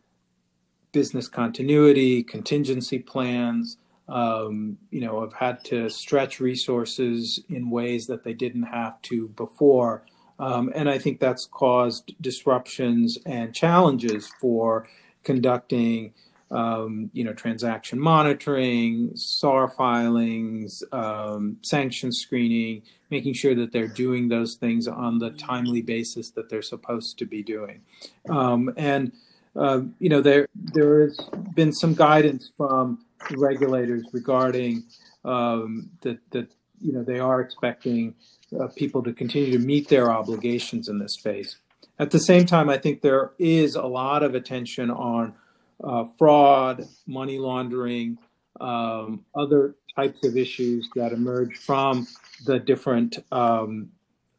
business 0.92 1.28
continuity, 1.28 2.22
contingency 2.22 2.98
plans. 2.98 3.76
Um, 4.08 4.78
you 4.90 5.02
know, 5.02 5.20
have 5.20 5.34
had 5.34 5.64
to 5.64 5.90
stretch 5.90 6.40
resources 6.40 7.40
in 7.50 7.68
ways 7.68 8.06
that 8.06 8.24
they 8.24 8.32
didn't 8.32 8.62
have 8.62 9.00
to 9.02 9.28
before. 9.28 10.06
Um, 10.38 10.72
and 10.74 10.88
I 10.88 10.98
think 10.98 11.20
that's 11.20 11.46
caused 11.46 12.14
disruptions 12.20 13.18
and 13.26 13.54
challenges 13.54 14.30
for 14.40 14.88
conducting, 15.24 16.14
um, 16.50 17.10
you 17.12 17.24
know, 17.24 17.32
transaction 17.32 17.98
monitoring, 17.98 19.12
SAR 19.14 19.68
filings, 19.68 20.82
um, 20.92 21.58
sanction 21.62 22.12
screening, 22.12 22.82
making 23.10 23.34
sure 23.34 23.54
that 23.54 23.72
they're 23.72 23.88
doing 23.88 24.28
those 24.28 24.54
things 24.54 24.88
on 24.88 25.18
the 25.18 25.30
timely 25.30 25.82
basis 25.82 26.30
that 26.30 26.48
they're 26.48 26.62
supposed 26.62 27.18
to 27.18 27.26
be 27.26 27.42
doing. 27.42 27.82
Um, 28.30 28.72
and 28.76 29.12
uh, 29.56 29.82
you 29.98 30.08
know, 30.08 30.20
there 30.20 30.48
there 30.54 31.02
has 31.02 31.18
been 31.54 31.72
some 31.72 31.94
guidance 31.94 32.50
from 32.56 33.04
regulators 33.36 34.06
regarding 34.12 34.84
um, 35.24 35.90
that 36.02 36.18
that 36.30 36.48
you 36.80 36.92
know 36.92 37.02
they 37.02 37.18
are 37.18 37.40
expecting 37.40 38.14
uh, 38.58 38.68
people 38.68 39.02
to 39.02 39.12
continue 39.12 39.50
to 39.50 39.58
meet 39.58 39.88
their 39.88 40.10
obligations 40.10 40.88
in 40.88 40.98
this 40.98 41.14
space. 41.14 41.56
At 41.98 42.12
the 42.12 42.20
same 42.20 42.46
time, 42.46 42.70
I 42.70 42.78
think 42.78 43.02
there 43.02 43.32
is 43.38 43.74
a 43.74 43.82
lot 43.82 44.22
of 44.22 44.34
attention 44.34 44.90
on 44.90 45.34
uh, 45.82 46.04
fraud, 46.18 46.86
money 47.06 47.38
laundering, 47.38 48.18
um, 48.60 49.24
other 49.34 49.76
types 49.94 50.24
of 50.24 50.36
issues 50.36 50.88
that 50.94 51.12
emerge 51.12 51.56
from 51.56 52.06
the 52.46 52.58
different 52.58 53.18
um, 53.32 53.90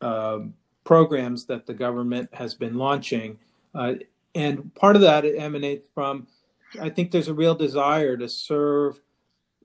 uh, 0.01 0.39
programs 0.83 1.45
that 1.45 1.65
the 1.65 1.73
government 1.73 2.29
has 2.33 2.53
been 2.53 2.75
launching. 2.75 3.37
Uh, 3.75 3.93
and 4.35 4.73
part 4.75 4.95
of 4.95 5.01
that 5.01 5.25
emanates 5.25 5.87
from, 5.93 6.27
I 6.81 6.89
think 6.89 7.11
there's 7.11 7.27
a 7.27 7.33
real 7.33 7.55
desire 7.55 8.15
to 8.17 8.29
serve 8.29 8.99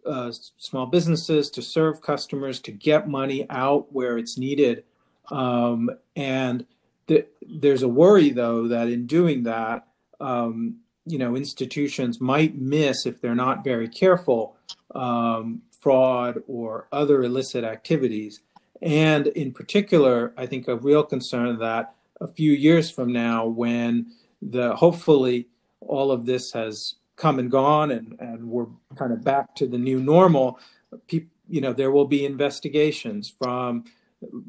uh, 0.07 0.33
small 0.59 0.87
businesses, 0.87 1.51
to 1.51 1.63
serve 1.63 2.03
customers, 2.03 2.61
to 2.61 2.73
get 2.73 3.09
money 3.09 3.47
out 3.51 3.93
where 3.93 4.19
it's 4.19 4.37
needed. 4.37 4.85
Um, 5.31 5.91
and 6.17 6.67
th- 7.09 7.29
there's 7.47 7.83
a 7.83 7.89
worry, 7.89 8.31
though, 8.31 8.69
that 8.69 8.89
in 8.89 9.07
doing 9.07 9.45
that, 9.45 9.87
um, 10.21 10.77
you 11.07 11.19
know, 11.19 11.37
institutions 11.37 12.21
might 12.21 12.57
miss, 12.57 13.07
if 13.07 13.21
they're 13.21 13.35
not 13.35 13.65
very 13.65 13.89
careful, 13.89 14.57
um, 14.95 15.63
fraud 15.79 16.43
or 16.47 16.89
other 16.93 17.23
illicit 17.23 17.65
activities. 17.65 18.41
And 18.81 19.27
in 19.29 19.53
particular, 19.53 20.33
I 20.37 20.47
think 20.47 20.69
a 20.69 20.77
real 20.77 21.03
concern 21.03 21.59
that 21.59 21.95
a 22.21 22.27
few 22.27 22.53
years 22.53 22.91
from 22.91 23.13
now, 23.13 23.47
when 23.47 24.13
the 24.41 24.75
hopefully 24.77 25.49
all 25.81 26.11
of 26.11 26.27
this 26.27 26.53
has 26.53 26.95
come 27.17 27.39
and 27.39 27.51
gone 27.51 27.91
and, 27.91 28.17
and 28.19 28.49
we're 28.49 28.67
kind 28.97 29.13
of 29.13 29.23
back 29.23 29.55
to 29.57 29.67
the 29.67 29.79
new 29.79 30.01
normal, 30.01 30.59
people, 31.07 31.31
you 31.49 31.61
know, 31.61 31.73
there 31.73 31.91
will 31.91 32.07
be 32.07 32.25
investigations 32.25 33.33
from 33.39 33.85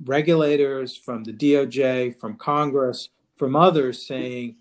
regulators, 0.05 0.95
from 0.95 1.23
the 1.23 1.33
DOJ, 1.33 2.17
from 2.17 2.37
Congress, 2.37 3.09
from 3.35 3.55
others 3.55 4.07
saying, 4.07 4.55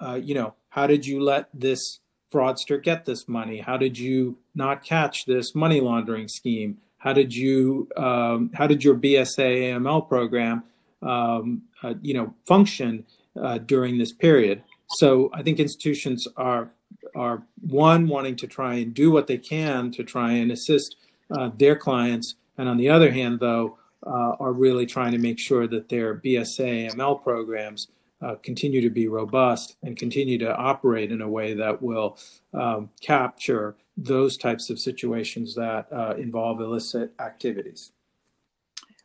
uh, 0.00 0.14
you 0.14 0.34
know, 0.34 0.54
how 0.72 0.86
did 0.86 1.06
you 1.06 1.22
let 1.22 1.50
this 1.52 2.00
fraudster 2.32 2.82
get 2.82 3.04
this 3.04 3.28
money? 3.28 3.58
How 3.58 3.76
did 3.76 3.98
you 3.98 4.38
not 4.54 4.82
catch 4.82 5.26
this 5.26 5.54
money 5.54 5.82
laundering 5.82 6.28
scheme? 6.28 6.78
How 6.96 7.12
did 7.12 7.34
you, 7.34 7.88
um, 7.98 8.50
how 8.54 8.66
did 8.66 8.82
your 8.82 8.94
BSA 8.94 9.74
AML 9.74 10.08
program, 10.08 10.64
um, 11.02 11.60
uh, 11.82 11.92
you 12.00 12.14
know, 12.14 12.32
function 12.46 13.04
uh, 13.38 13.58
during 13.58 13.98
this 13.98 14.14
period? 14.14 14.62
So 14.88 15.30
I 15.34 15.42
think 15.42 15.60
institutions 15.60 16.26
are 16.36 16.70
are 17.14 17.42
one 17.60 18.08
wanting 18.08 18.36
to 18.36 18.46
try 18.46 18.76
and 18.76 18.94
do 18.94 19.10
what 19.10 19.26
they 19.26 19.36
can 19.36 19.90
to 19.90 20.02
try 20.02 20.32
and 20.32 20.50
assist 20.50 20.96
uh, 21.30 21.50
their 21.58 21.76
clients, 21.76 22.36
and 22.56 22.66
on 22.66 22.78
the 22.78 22.88
other 22.88 23.10
hand, 23.10 23.40
though, 23.40 23.76
uh, 24.06 24.36
are 24.40 24.52
really 24.52 24.86
trying 24.86 25.12
to 25.12 25.18
make 25.18 25.38
sure 25.38 25.66
that 25.66 25.90
their 25.90 26.14
BSA 26.14 26.90
AML 26.90 27.22
programs 27.22 27.88
uh, 28.22 28.36
continue 28.42 28.80
to 28.80 28.90
be 28.90 29.08
robust 29.08 29.76
and 29.82 29.96
continue 29.96 30.38
to 30.38 30.56
operate 30.56 31.10
in 31.10 31.22
a 31.22 31.28
way 31.28 31.54
that 31.54 31.80
will 31.82 32.18
um, 32.54 32.90
capture 33.00 33.76
those 33.96 34.36
types 34.36 34.70
of 34.70 34.78
situations 34.78 35.54
that 35.54 35.86
uh, 35.92 36.14
involve 36.16 36.60
illicit 36.60 37.12
activities. 37.20 37.92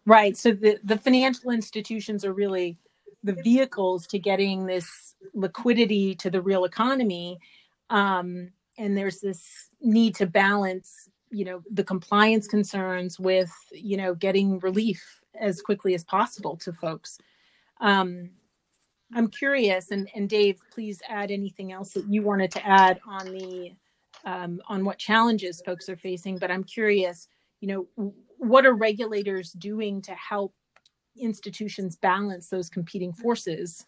Right. 0.05 0.37
So 0.37 0.51
the, 0.51 0.79
the 0.83 0.97
financial 0.97 1.51
institutions 1.51 2.23
are 2.23 2.33
really 2.33 2.77
the 3.23 3.33
vehicles 3.33 4.07
to 4.07 4.19
getting 4.19 4.65
this 4.65 5.15
liquidity 5.33 6.15
to 6.15 6.29
the 6.29 6.41
real 6.41 6.63
economy 6.63 7.39
um, 7.89 8.51
and 8.77 8.97
there's 8.97 9.19
this 9.19 9.67
need 9.81 10.15
to 10.15 10.25
balance 10.25 11.09
you 11.29 11.43
know 11.43 11.61
the 11.71 11.83
compliance 11.83 12.47
concerns 12.47 13.19
with 13.19 13.51
you 13.71 13.97
know 13.97 14.15
getting 14.15 14.59
relief 14.59 15.21
as 15.39 15.61
quickly 15.61 15.93
as 15.93 16.03
possible 16.03 16.55
to 16.55 16.71
folks 16.71 17.17
um, 17.81 18.29
i'm 19.15 19.27
curious 19.27 19.91
and, 19.91 20.09
and 20.15 20.29
dave 20.29 20.57
please 20.71 21.01
add 21.07 21.31
anything 21.31 21.71
else 21.71 21.91
that 21.91 22.05
you 22.09 22.21
wanted 22.21 22.51
to 22.51 22.65
add 22.65 22.99
on 23.07 23.25
the 23.25 23.71
um, 24.25 24.59
on 24.67 24.83
what 24.83 24.97
challenges 24.97 25.61
folks 25.65 25.89
are 25.89 25.97
facing 25.97 26.37
but 26.37 26.51
i'm 26.51 26.63
curious 26.63 27.27
you 27.61 27.67
know 27.67 28.11
what 28.37 28.65
are 28.65 28.73
regulators 28.73 29.51
doing 29.53 30.01
to 30.01 30.13
help 30.13 30.53
institutions 31.19 31.95
balance 31.95 32.49
those 32.49 32.69
competing 32.69 33.13
forces 33.13 33.85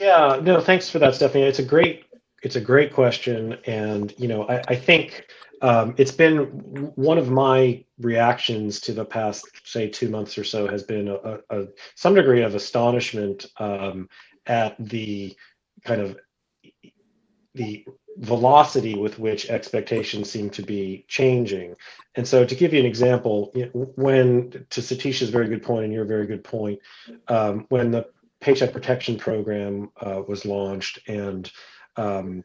yeah, 0.00 0.40
no, 0.42 0.60
thanks 0.60 0.90
for 0.90 0.98
that, 0.98 1.14
Stephanie. 1.14 1.44
It's 1.44 1.58
a 1.58 1.64
great 1.64 2.04
it's 2.42 2.56
a 2.56 2.60
great 2.60 2.92
question, 2.92 3.56
and 3.66 4.12
you 4.18 4.28
know, 4.28 4.46
I, 4.48 4.62
I 4.68 4.74
think 4.74 5.26
um, 5.64 5.94
it's 5.96 6.12
been 6.12 6.44
one 6.94 7.16
of 7.16 7.30
my 7.30 7.82
reactions 7.98 8.80
to 8.80 8.92
the 8.92 9.04
past, 9.04 9.46
say, 9.64 9.88
two 9.88 10.10
months 10.10 10.36
or 10.36 10.44
so 10.44 10.68
has 10.68 10.82
been 10.82 11.08
a, 11.08 11.38
a, 11.48 11.64
some 11.94 12.14
degree 12.14 12.42
of 12.42 12.54
astonishment 12.54 13.46
um, 13.56 14.06
at 14.44 14.76
the 14.78 15.34
kind 15.82 16.02
of 16.02 16.18
the 17.54 17.82
velocity 18.18 18.94
with 18.94 19.18
which 19.18 19.48
expectations 19.48 20.30
seem 20.30 20.50
to 20.50 20.62
be 20.62 21.06
changing. 21.08 21.74
And 22.14 22.28
so, 22.28 22.44
to 22.44 22.54
give 22.54 22.74
you 22.74 22.80
an 22.80 22.86
example, 22.86 23.50
when 23.72 24.66
to 24.68 24.82
Satish's 24.82 25.30
very 25.30 25.48
good 25.48 25.62
point 25.62 25.86
and 25.86 25.94
your 25.94 26.04
very 26.04 26.26
good 26.26 26.44
point, 26.44 26.78
um, 27.28 27.64
when 27.70 27.90
the 27.90 28.06
Paycheck 28.42 28.74
Protection 28.74 29.16
Program 29.16 29.90
uh, 29.98 30.20
was 30.28 30.44
launched, 30.44 30.98
and 31.08 31.50
um, 31.96 32.44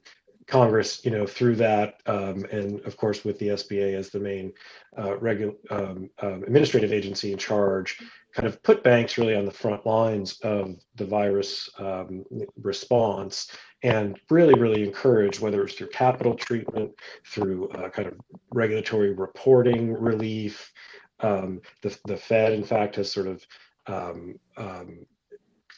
Congress, 0.50 1.06
you 1.06 1.12
know, 1.12 1.28
through 1.28 1.56
that, 1.56 2.02
um, 2.08 2.44
and 2.52 2.82
of 2.82 2.98
course 2.98 3.24
with 3.24 3.38
the 3.38 3.50
SBA 3.50 3.94
as 3.94 4.10
the 4.10 4.20
main 4.20 4.52
uh, 4.98 5.16
regu- 5.22 5.56
um, 5.70 6.10
um, 6.24 6.44
administrative 6.44 6.92
agency 6.92 7.32
in 7.32 7.38
charge, 7.38 8.00
kind 8.34 8.48
of 8.48 8.62
put 8.64 8.84
banks 8.84 9.18
really 9.18 9.36
on 9.36 9.46
the 9.46 9.52
front 9.52 9.86
lines 9.86 10.40
of 10.42 10.76
the 10.96 11.06
virus 11.06 11.70
um, 11.78 12.26
response, 12.62 13.52
and 13.84 14.20
really, 14.32 14.60
really 14.60 14.84
encourage 14.84 15.40
whether 15.40 15.64
it's 15.64 15.76
through 15.76 15.90
capital 15.90 16.34
treatment, 16.34 16.92
through 17.28 17.70
uh, 17.70 17.90
kind 17.90 18.08
of 18.08 18.16
regulatory 18.52 19.14
reporting 19.14 19.94
relief. 19.94 20.74
Um, 21.20 21.62
the 21.84 21.96
the 22.06 22.18
Fed, 22.18 22.54
in 22.54 22.64
fact, 22.64 22.96
has 22.96 23.12
sort 23.12 23.28
of 23.28 23.46
um, 23.86 24.40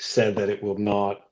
said 0.02 0.36
that 0.36 0.50
it 0.50 0.64
will 0.64 0.78
not 0.78 1.28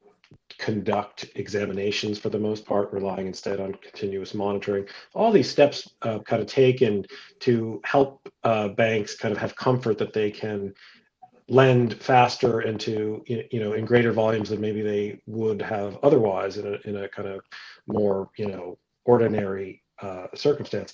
conduct 0.57 1.29
examinations 1.35 2.19
for 2.19 2.29
the 2.29 2.39
most 2.39 2.65
part, 2.65 2.91
relying 2.91 3.27
instead 3.27 3.59
on 3.59 3.73
continuous 3.75 4.33
monitoring. 4.33 4.85
All 5.13 5.31
these 5.31 5.49
steps 5.49 5.89
uh, 6.01 6.19
kind 6.19 6.41
of 6.41 6.47
taken 6.47 7.05
to 7.39 7.81
help 7.85 8.27
uh, 8.43 8.69
banks 8.69 9.15
kind 9.15 9.31
of 9.31 9.37
have 9.37 9.55
comfort 9.55 9.97
that 9.97 10.13
they 10.13 10.29
can 10.29 10.73
lend 11.47 11.95
faster 11.95 12.61
into 12.61 13.23
you 13.25 13.59
know 13.59 13.73
in 13.73 13.83
greater 13.83 14.11
volumes 14.11 14.49
than 14.49 14.61
maybe 14.61 14.83
they 14.83 15.19
would 15.25 15.59
have 15.59 15.97
otherwise 16.03 16.57
in 16.57 16.67
a 16.67 16.77
in 16.87 16.95
a 16.97 17.09
kind 17.09 17.27
of 17.27 17.41
more 17.87 18.29
you 18.37 18.47
know 18.47 18.77
ordinary 19.05 19.81
uh, 20.01 20.27
circumstance. 20.35 20.93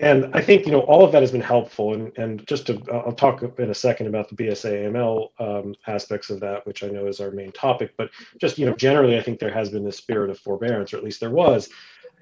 And 0.00 0.30
I 0.32 0.40
think 0.40 0.64
you 0.64 0.72
know 0.72 0.80
all 0.80 1.04
of 1.04 1.12
that 1.12 1.22
has 1.22 1.32
been 1.32 1.40
helpful. 1.40 1.94
And 1.94 2.16
and 2.16 2.46
just 2.46 2.66
to 2.66 2.80
I'll 2.92 3.12
talk 3.12 3.42
in 3.58 3.70
a 3.70 3.74
second 3.74 4.06
about 4.06 4.28
the 4.28 4.36
BSA 4.36 4.90
AML 4.90 5.28
um, 5.38 5.74
aspects 5.86 6.30
of 6.30 6.40
that, 6.40 6.66
which 6.66 6.84
I 6.84 6.88
know 6.88 7.06
is 7.06 7.20
our 7.20 7.30
main 7.30 7.52
topic. 7.52 7.94
But 7.96 8.10
just 8.38 8.58
you 8.58 8.66
know 8.66 8.74
generally, 8.74 9.18
I 9.18 9.22
think 9.22 9.38
there 9.38 9.52
has 9.52 9.70
been 9.70 9.84
this 9.84 9.96
spirit 9.96 10.30
of 10.30 10.38
forbearance, 10.38 10.92
or 10.92 10.98
at 10.98 11.04
least 11.04 11.20
there 11.20 11.30
was. 11.30 11.68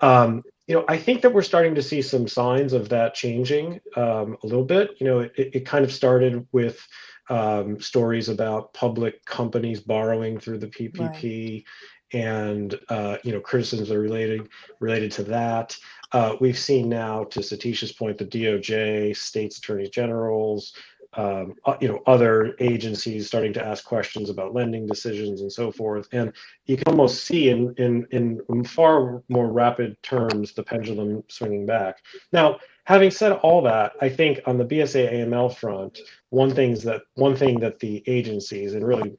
Um, 0.01 0.43
you 0.67 0.75
know, 0.75 0.85
I 0.89 0.99
think 0.99 1.23
that 1.23 1.33
we're 1.33 1.43
starting 1.43 1.75
to 1.77 1.83
see 1.83 2.03
some 2.03 2.27
signs 2.27 2.73
of 2.73 2.89
that 2.89 3.15
changing 3.15 3.81
um, 3.95 4.37
a 4.43 4.47
little 4.47 4.65
bit. 4.65 4.91
You 4.99 5.07
know, 5.07 5.21
it, 5.21 5.33
it 5.37 5.67
kind 5.67 5.85
of 5.85 5.93
started 5.93 6.47
with 6.53 6.87
um, 7.29 7.81
stories 7.81 8.29
about 8.29 8.73
public 8.75 9.25
companies 9.25 9.81
borrowing 9.81 10.39
through 10.39 10.59
the 10.59 10.69
PPP. 10.69 10.99
Right 10.99 11.65
and 12.12 12.79
uh, 12.88 13.16
you 13.25 13.33
know 13.33 13.40
criticisms 13.40 13.90
are 13.90 14.01
related 14.01 14.49
related 14.81 15.12
to 15.12 15.23
that. 15.25 15.77
Uh, 16.12 16.37
we've 16.40 16.59
seen 16.59 16.88
now, 16.88 17.25
to 17.25 17.42
Satish's 17.42 17.92
point, 17.92 18.16
the 18.16 18.25
DOJ, 18.25 19.16
states 19.16 19.59
attorneys 19.59 19.90
generals, 19.90 20.73
um, 21.16 21.55
uh, 21.64 21.77
you 21.81 21.88
know, 21.88 22.01
other 22.07 22.55
agencies 22.61 23.27
starting 23.27 23.53
to 23.55 23.64
ask 23.64 23.85
questions 23.85 24.31
about 24.31 24.55
lending 24.55 24.87
decisions 24.87 25.40
and 25.40 25.51
so 25.51 25.73
forth. 25.73 26.09
And 26.12 26.33
you 26.66 26.77
can 26.77 26.88
almost 26.88 27.25
see 27.25 27.49
in 27.49 27.75
in 27.79 28.07
in 28.12 28.64
far 28.64 29.23
more 29.29 29.51
rapid 29.51 30.01
terms 30.03 30.53
the 30.53 30.62
pendulum 30.62 31.25
swinging 31.29 31.66
back. 31.66 32.03
Now, 32.33 32.59
having 32.87 33.11
said 33.11 33.33
all 33.33 33.62
that, 33.62 33.92
I 34.01 34.09
think 34.09 34.40
on 34.46 34.59
the 34.59 34.64
BSA 34.64 35.12
AML 35.12 35.55
front, 35.55 35.99
one 36.31 36.55
things 36.55 36.83
that 36.85 37.03
one 37.14 37.37
thing 37.37 37.61
that 37.61 37.81
the 37.81 38.03
agencies 38.07 38.75
and 38.75 38.87
really 38.87 39.12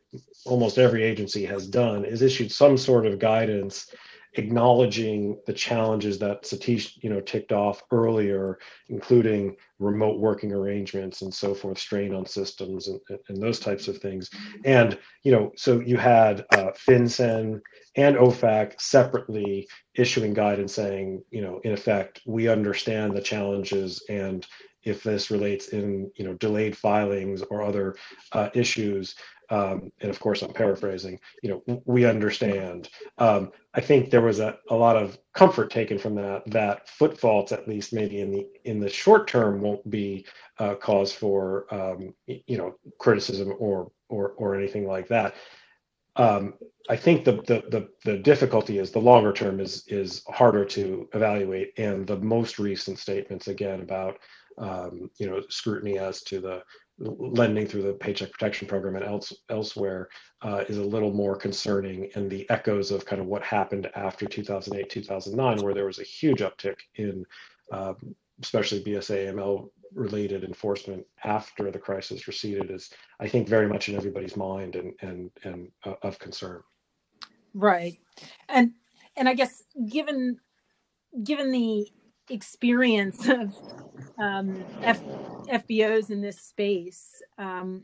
almost 0.46 0.78
every 0.78 1.04
agency 1.04 1.46
has 1.46 1.68
done 1.68 2.06
is 2.06 2.22
issued 2.22 2.52
some 2.52 2.78
sort 2.78 3.06
of 3.06 3.20
guidance 3.20 3.94
acknowledging 4.38 5.40
the 5.46 5.54
challenges 5.54 6.20
that 6.20 6.44
Satish, 6.44 6.94
you 7.02 7.10
know, 7.10 7.22
ticked 7.22 7.52
off 7.52 7.84
earlier, 7.92 8.60
including 8.90 9.56
remote 9.80 10.20
working 10.20 10.54
arrangements 10.54 11.22
and 11.22 11.34
so 11.34 11.54
forth, 11.54 11.78
strain 11.78 12.14
on 12.14 12.26
systems 12.26 12.88
and, 12.88 13.00
and 13.30 13.42
those 13.42 13.60
types 13.60 13.88
of 13.88 13.98
things. 13.98 14.30
And, 14.66 14.98
you 15.24 15.32
know, 15.32 15.52
so 15.56 15.80
you 15.80 15.98
had 15.98 16.46
uh, 16.54 16.72
FinCEN 16.88 17.62
and 17.96 18.16
OFAC 18.16 18.80
separately 18.80 19.68
issuing 19.96 20.34
guidance 20.34 20.74
saying, 20.74 21.24
you 21.32 21.42
know, 21.42 21.60
in 21.64 21.74
effect, 21.74 22.22
we 22.26 22.48
understand 22.48 23.16
the 23.16 23.22
challenges 23.22 24.04
and 24.10 24.46
if 24.84 25.04
this 25.04 25.30
relates 25.30 25.70
in, 25.70 26.10
you 26.16 26.24
know, 26.24 26.34
delayed 26.36 26.78
filings 26.78 27.42
or 27.42 27.62
other 27.62 27.98
uh, 28.32 28.50
issues, 28.54 29.16
um, 29.50 29.92
and 30.02 30.10
of 30.10 30.20
course 30.20 30.42
I'm 30.42 30.54
paraphrasing, 30.54 31.20
you 31.42 31.50
know, 31.68 31.82
we 31.86 32.06
understand. 32.06 32.90
Um, 33.18 33.52
I 33.74 33.82
think 33.82 34.10
there 34.10 34.22
was 34.22 34.40
a, 34.40 34.58
a 34.70 34.76
lot 34.76 34.96
of 34.98 35.18
comfort 35.34 35.72
taken 35.72 35.98
from 35.98 36.16
that, 36.16 36.44
that 36.48 36.90
foot 36.90 37.20
faults, 37.20 37.52
at 37.52 37.68
least 37.68 37.94
maybe 37.94 38.20
in 38.20 38.32
the 38.32 38.48
in 38.66 38.80
the 38.80 38.90
short 38.90 39.28
term, 39.28 39.62
won't 39.62 39.90
be 39.90 40.26
uh, 40.60 40.76
cause 40.76 41.14
for 41.14 41.74
um, 41.74 42.14
you 42.26 42.58
know 42.58 42.76
criticism 43.00 43.54
or 43.60 43.92
or 44.10 44.30
or 44.38 44.56
anything 44.56 44.88
like 44.88 45.08
that. 45.08 45.36
Um, 46.18 46.56
I 46.90 46.96
think 46.96 47.26
the, 47.26 47.34
the, 47.34 47.64
the 47.70 47.90
the 48.04 48.18
difficulty 48.18 48.80
is 48.80 48.92
the 48.92 49.00
longer 49.00 49.32
term 49.32 49.60
is 49.60 49.86
is 49.88 50.24
harder 50.30 50.66
to 50.66 51.08
evaluate, 51.14 51.74
and 51.78 52.08
the 52.08 52.18
most 52.18 52.60
recent 52.60 52.98
statements 53.00 53.48
again 53.48 53.82
about 53.82 54.18
um, 54.58 55.10
you 55.20 55.30
know 55.30 55.42
scrutiny 55.50 56.00
as 56.00 56.24
to 56.24 56.40
the 56.40 56.64
lending 57.00 57.68
through 57.68 57.84
the 57.84 57.94
Paycheck 57.94 58.32
Protection 58.32 58.68
Program 58.68 58.96
and 58.96 59.06
else, 59.06 59.34
elsewhere 59.50 60.10
uh, 60.42 60.64
is 60.68 60.78
a 60.78 60.84
little 60.84 61.14
more 61.14 61.36
concerning. 61.36 62.10
And 62.16 62.30
the 62.30 62.50
echoes 62.50 62.92
of 62.92 63.06
kind 63.06 63.22
of 63.22 63.28
what 63.28 63.44
happened 63.44 63.90
after 63.96 64.26
2008, 64.26 64.90
2009, 64.90 65.64
where 65.64 65.74
there 65.74 65.86
was 65.86 66.00
a 66.00 66.04
huge 66.04 66.40
uptick 66.40 66.78
in 66.96 67.26
uh, 67.72 67.94
especially 68.42 68.84
BSA 68.84 69.34
AML 69.34 69.70
related 69.94 70.44
enforcement 70.44 71.06
after 71.24 71.72
the 71.72 71.80
crisis 71.80 72.28
receded 72.28 72.70
is, 72.72 72.92
I 73.20 73.28
think, 73.28 73.48
very 73.48 73.68
much 73.68 73.90
in 73.90 73.96
everybody's 73.96 74.36
mind 74.36 74.76
and 74.76 74.94
and 75.02 75.32
and 75.44 75.72
uh, 75.86 75.96
of 76.02 76.20
concern. 76.20 76.62
Right, 77.54 77.98
and 78.50 78.74
and 79.16 79.28
I 79.28 79.34
guess 79.34 79.64
given 79.90 80.40
given 81.24 81.52
the 81.52 81.88
experience 82.30 83.28
of 83.28 83.56
um, 84.18 84.64
F, 84.82 85.02
FBOs 85.50 86.10
in 86.10 86.22
this 86.22 86.40
space. 86.40 87.22
Um, 87.38 87.84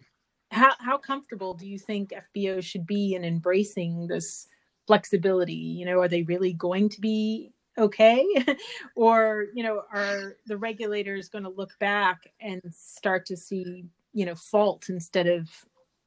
how, 0.52 0.74
how 0.80 0.98
comfortable 0.98 1.54
do 1.54 1.68
you 1.68 1.80
think 1.80 2.14
FBOs 2.36 2.64
should 2.64 2.86
be 2.86 3.16
in 3.16 3.24
embracing 3.24 4.08
this 4.08 4.48
flexibility? 4.86 5.54
You 5.54 5.86
know, 5.86 6.00
are 6.00 6.08
they 6.08 6.24
really 6.24 6.54
going 6.54 6.90
to 6.90 7.02
be 7.02 7.52
okay? 7.78 8.26
or, 8.96 9.48
you 9.54 9.64
know, 9.64 9.84
are 9.92 10.36
the 10.46 10.58
regulators 10.58 11.30
going 11.30 11.44
to 11.44 11.50
look 11.50 11.78
back 11.80 12.32
and 12.40 12.62
start 12.72 13.26
to 13.28 13.38
see, 13.38 13.86
you 14.14 14.26
know, 14.26 14.36
fault 14.36 14.90
instead 14.90 15.28
of, 15.28 15.50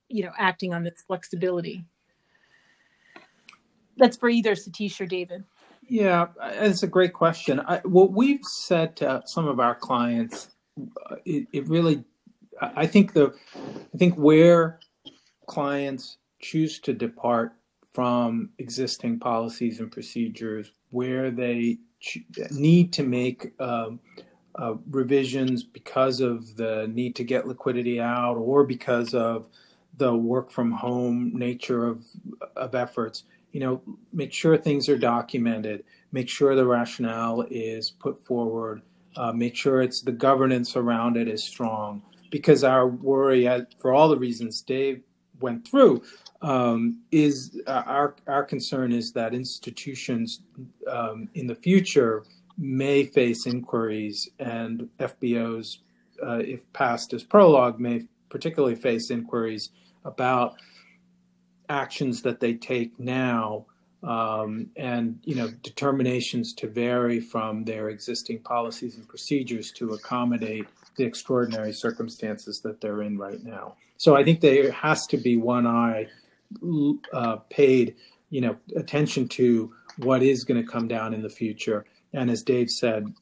you 0.09 0.22
know, 0.22 0.33
acting 0.38 0.72
on 0.72 0.85
this 0.85 1.03
flexibility? 1.07 1.85
That's 3.96 4.16
for 4.16 4.29
either 4.29 4.55
Satish 4.55 5.01
or 5.01 5.07
David. 5.07 5.44
Yeah, 5.88 6.29
it's 6.42 6.83
a 6.83 6.88
great 6.88 7.12
question. 7.12 7.61
I, 7.61 7.79
what 7.85 8.12
we've 8.12 8.44
said 8.44 8.96
to 8.96 9.22
some 9.27 9.46
of 9.49 9.61
our 9.61 9.75
clients, 9.75 10.51
uh, 11.11 11.16
it, 11.25 11.46
it 11.53 11.68
really, 11.68 12.05
I 12.61 12.87
think 12.87 13.12
the, 13.12 13.35
I 13.57 13.99
think 13.99 14.14
where 14.16 14.81
clients 15.46 16.18
choose 16.40 16.81
to 16.81 16.92
depart 16.92 17.53
from 17.92 18.51
existing 18.59 19.18
policies 19.20 19.81
and 19.81 19.92
procedures, 19.92 20.72
where 20.90 21.31
they 21.31 21.79
need 22.51 22.92
to 22.94 23.03
make 23.03 23.53
um, 23.61 24.01
uh, 24.57 24.75
revisions 24.90 25.62
because 25.62 26.20
of 26.20 26.57
the 26.57 26.90
need 26.92 27.16
to 27.16 27.25
get 27.25 27.46
liquidity 27.46 28.01
out 28.01 28.37
or 28.37 28.64
because 28.64 29.14
of 29.14 29.46
the 29.99 30.14
work 30.14 30.51
from 30.51 30.72
home 30.72 31.33
nature 31.35 31.87
of 31.87 32.05
of 32.57 32.75
efforts 32.75 33.25
you 33.53 33.61
know, 33.61 33.83
make 34.13 34.33
sure 34.33 34.57
things 34.57 34.89
are 34.89 34.99
documented, 34.99 35.85
make 36.13 36.29
sure 36.29 36.55
the 36.55 36.67
rationale 36.67 37.47
is 37.51 37.91
put 37.91 38.23
forward, 38.25 38.83
uh, 39.17 39.33
make 39.33 39.57
sure 39.57 39.83
it's 39.83 40.03
the 40.03 40.13
governance 40.13 40.77
around 40.77 41.17
it 41.17 41.29
is 41.29 41.43
strong. 41.43 42.03
Because 42.31 42.65
our 42.65 42.87
worry, 42.87 43.47
uh, 43.47 43.63
for 43.79 43.95
all 43.95 44.09
the 44.09 44.19
reasons 44.19 44.61
Dave 44.61 45.03
went 45.41 45.67
through, 45.67 46.03
um, 46.43 47.01
is 47.13 47.61
uh, 47.67 47.83
our 47.87 48.17
our 48.27 48.45
concern 48.45 48.93
is 48.93 49.13
that 49.13 49.33
institutions 49.33 50.43
um, 50.91 51.29
in 51.35 51.47
the 51.47 51.55
future 51.55 52.25
may 52.59 53.05
face 53.05 53.47
inquiries, 53.47 54.29
and 54.39 54.89
FBOs, 54.99 55.79
uh, 56.23 56.39
if 56.39 56.71
past 56.73 57.13
as 57.13 57.23
prologue, 57.23 57.79
may 57.79 58.07
particularly 58.29 58.75
face 58.75 59.11
inquiries 59.11 59.71
about 60.05 60.57
actions 61.69 62.23
that 62.23 62.41
they 62.41 62.55
take 62.55 62.99
now 62.99 63.67
um, 64.03 64.71
and 64.77 65.19
you 65.25 65.35
know 65.35 65.49
determinations 65.63 66.53
to 66.55 66.69
vary 66.69 67.21
from 67.21 67.65
their 67.65 67.89
existing 67.89 68.39
policies 68.41 68.97
and 68.97 69.09
procedures 69.09 69.73
to 69.73 69.95
accommodate 69.95 70.67
the 70.97 71.05
extraordinary 71.05 71.73
circumstances 71.73 72.61
that 72.61 72.81
they're 72.81 73.03
in 73.03 73.19
right 73.19 73.43
now. 73.43 73.75
So 73.99 74.17
I 74.17 74.25
think 74.25 74.41
there 74.41 74.71
has 74.73 75.07
to 75.09 75.17
be 75.17 75.37
one 75.37 75.67
eye 75.67 76.09
uh, 77.13 77.37
paid, 77.51 77.97
you 78.31 78.41
know, 78.41 78.57
attention 78.77 79.29
to 79.29 79.73
what 79.99 80.23
is 80.23 80.45
going 80.45 80.63
to 80.63 80.71
come 80.71 80.89
down 80.89 81.15
in 81.15 81.23
the 81.23 81.31
future. 81.31 81.85
And 82.13 82.31
as 82.31 82.43
Dave 82.43 82.71
said, 82.71 83.13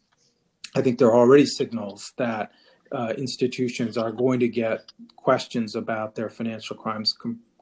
I 0.74 0.82
think 0.82 0.98
there 0.98 1.08
are 1.08 1.16
already 1.16 1.46
signals 1.46 2.12
that 2.16 2.52
uh, 2.92 3.12
institutions 3.16 3.96
are 3.96 4.12
going 4.12 4.40
to 4.40 4.48
get 4.48 4.92
questions 5.16 5.74
about 5.74 6.14
their 6.14 6.28
financial 6.28 6.76
crimes 6.76 7.12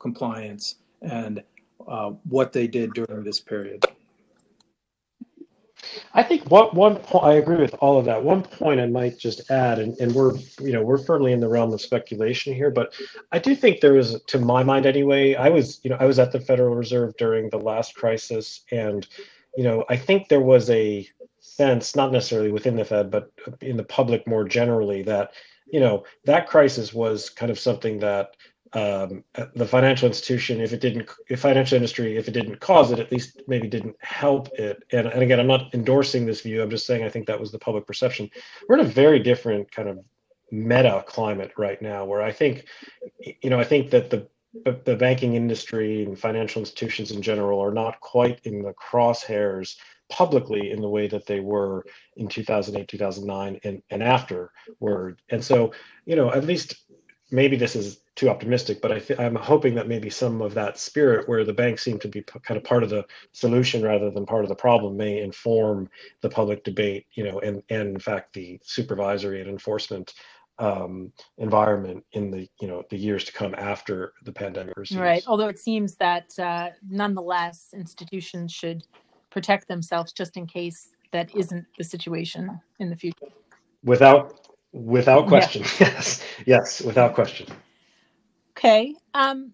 compliance 0.02 0.76
and 1.00 1.42
uh, 1.88 2.10
what 2.28 2.52
they 2.52 2.66
did 2.66 2.92
during 2.92 3.24
this 3.24 3.40
period. 3.40 3.84
I 6.14 6.22
think 6.22 6.50
what 6.50 6.74
one 6.74 6.96
point 6.96 7.24
I 7.24 7.34
agree 7.34 7.56
with 7.56 7.74
all 7.80 7.98
of 7.98 8.04
that. 8.04 8.22
One 8.22 8.42
point 8.42 8.80
I 8.80 8.86
might 8.86 9.18
just 9.18 9.50
add, 9.50 9.78
and, 9.78 9.98
and 9.98 10.14
we're 10.14 10.36
you 10.60 10.72
know 10.72 10.82
we're 10.82 10.98
firmly 10.98 11.32
in 11.32 11.40
the 11.40 11.48
realm 11.48 11.72
of 11.72 11.80
speculation 11.80 12.54
here, 12.54 12.70
but 12.70 12.94
I 13.32 13.38
do 13.38 13.54
think 13.54 13.80
there 13.80 13.94
was, 13.94 14.20
to 14.28 14.38
my 14.38 14.62
mind 14.62 14.86
anyway, 14.86 15.34
I 15.34 15.48
was 15.48 15.80
you 15.82 15.90
know 15.90 15.96
I 15.98 16.04
was 16.04 16.18
at 16.18 16.32
the 16.32 16.40
Federal 16.40 16.74
Reserve 16.74 17.16
during 17.16 17.50
the 17.50 17.58
last 17.58 17.94
crisis, 17.94 18.62
and 18.70 19.06
you 19.56 19.64
know 19.64 19.84
I 19.88 19.96
think 19.96 20.28
there 20.28 20.40
was 20.40 20.70
a 20.70 21.08
sense, 21.40 21.96
not 21.96 22.12
necessarily 22.12 22.52
within 22.52 22.76
the 22.76 22.84
Fed, 22.84 23.10
but 23.10 23.32
in 23.60 23.76
the 23.76 23.84
public 23.84 24.26
more 24.26 24.44
generally, 24.44 25.02
that 25.02 25.32
you 25.66 25.80
know 25.80 26.04
that 26.24 26.48
crisis 26.48 26.94
was 26.94 27.28
kind 27.28 27.50
of 27.50 27.58
something 27.58 27.98
that 28.00 28.36
um, 28.74 29.24
the 29.54 29.66
financial 29.66 30.08
institution, 30.08 30.60
if 30.60 30.72
it 30.72 30.80
didn't, 30.80 31.08
if 31.28 31.40
financial 31.40 31.76
industry, 31.76 32.16
if 32.16 32.26
it 32.26 32.32
didn't 32.32 32.60
cause 32.60 32.90
it, 32.90 32.98
at 32.98 33.12
least 33.12 33.42
maybe 33.46 33.68
didn't 33.68 33.96
help 34.00 34.48
it. 34.54 34.82
And, 34.92 35.06
and 35.06 35.22
again, 35.22 35.38
I'm 35.38 35.46
not 35.46 35.74
endorsing 35.74 36.24
this 36.24 36.40
view. 36.40 36.62
I'm 36.62 36.70
just 36.70 36.86
saying 36.86 37.04
I 37.04 37.10
think 37.10 37.26
that 37.26 37.38
was 37.38 37.52
the 37.52 37.58
public 37.58 37.86
perception. 37.86 38.30
We're 38.68 38.78
in 38.78 38.86
a 38.86 38.88
very 38.88 39.18
different 39.18 39.70
kind 39.70 39.88
of 39.88 39.98
meta 40.50 41.04
climate 41.06 41.52
right 41.58 41.80
now, 41.82 42.04
where 42.04 42.22
I 42.22 42.32
think, 42.32 42.66
you 43.42 43.50
know, 43.50 43.60
I 43.60 43.64
think 43.64 43.90
that 43.90 44.10
the 44.10 44.26
the 44.84 44.96
banking 44.96 45.34
industry 45.34 46.04
and 46.04 46.18
financial 46.18 46.60
institutions 46.60 47.10
in 47.10 47.22
general 47.22 47.58
are 47.58 47.72
not 47.72 48.00
quite 48.00 48.38
in 48.44 48.62
the 48.62 48.74
crosshairs 48.74 49.76
publicly 50.10 50.72
in 50.72 50.82
the 50.82 50.88
way 50.88 51.08
that 51.08 51.24
they 51.24 51.40
were 51.40 51.86
in 52.16 52.28
2008 52.28 52.86
2009 52.86 53.60
and, 53.64 53.82
and 53.88 54.02
after 54.02 54.52
were 54.78 55.16
and 55.30 55.42
so 55.42 55.72
you 56.04 56.14
know 56.14 56.30
at 56.30 56.44
least 56.44 56.84
maybe 57.30 57.56
this 57.56 57.74
is 57.74 58.01
too 58.14 58.28
optimistic, 58.28 58.80
but 58.82 58.92
I 58.92 58.98
th- 58.98 59.18
I'm 59.18 59.34
hoping 59.34 59.74
that 59.76 59.88
maybe 59.88 60.10
some 60.10 60.42
of 60.42 60.54
that 60.54 60.78
spirit, 60.78 61.28
where 61.28 61.44
the 61.44 61.52
banks 61.52 61.82
seem 61.82 61.98
to 62.00 62.08
be 62.08 62.20
p- 62.20 62.38
kind 62.40 62.58
of 62.58 62.64
part 62.64 62.82
of 62.82 62.90
the 62.90 63.04
solution 63.32 63.82
rather 63.82 64.10
than 64.10 64.26
part 64.26 64.44
of 64.44 64.48
the 64.48 64.54
problem, 64.54 64.96
may 64.96 65.20
inform 65.20 65.88
the 66.20 66.28
public 66.28 66.62
debate, 66.64 67.06
you 67.14 67.24
know, 67.24 67.40
and 67.40 67.62
and 67.70 67.88
in 67.88 67.98
fact 67.98 68.34
the 68.34 68.58
supervisory 68.62 69.40
and 69.40 69.48
enforcement 69.48 70.14
um, 70.58 71.10
environment 71.38 72.04
in 72.12 72.30
the 72.30 72.48
you 72.60 72.68
know 72.68 72.82
the 72.90 72.98
years 72.98 73.24
to 73.24 73.32
come 73.32 73.54
after 73.56 74.12
the 74.24 74.32
pandemic. 74.32 74.74
Recedes. 74.76 75.00
Right. 75.00 75.24
Although 75.26 75.48
it 75.48 75.58
seems 75.58 75.96
that 75.96 76.38
uh, 76.38 76.70
nonetheless 76.88 77.70
institutions 77.72 78.52
should 78.52 78.82
protect 79.30 79.68
themselves 79.68 80.12
just 80.12 80.36
in 80.36 80.46
case 80.46 80.90
that 81.12 81.34
isn't 81.34 81.66
the 81.78 81.84
situation 81.84 82.60
in 82.78 82.90
the 82.90 82.96
future. 82.96 83.28
Without 83.84 84.42
Without 84.72 85.28
question. 85.28 85.62
Yeah. 85.62 85.68
Yes. 85.80 86.24
Yes. 86.46 86.80
Without 86.80 87.14
question. 87.14 87.46
Okay. 88.64 88.94
Um, 89.14 89.52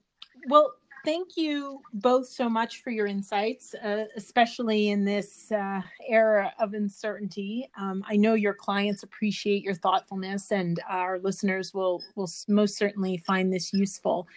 well, 0.49 0.75
thank 1.03 1.39
you 1.39 1.81
both 1.95 2.29
so 2.29 2.47
much 2.47 2.83
for 2.83 2.91
your 2.91 3.07
insights, 3.07 3.75
uh, 3.77 4.05
especially 4.17 4.91
in 4.91 5.03
this 5.03 5.51
uh, 5.51 5.81
era 6.07 6.53
of 6.61 6.75
uncertainty. 6.75 7.71
Um, 7.79 8.05
I 8.07 8.17
know 8.17 8.35
your 8.35 8.53
clients 8.53 9.05
appreciate 9.05 9.63
your 9.63 9.73
thoughtfulness, 9.73 10.53
and 10.53 10.79
our 10.87 11.21
listeners 11.21 11.73
will 11.73 12.03
will 12.17 12.29
most 12.49 12.77
certainly 12.77 13.17
find 13.17 13.51
this 13.51 13.73
useful. 13.73 14.29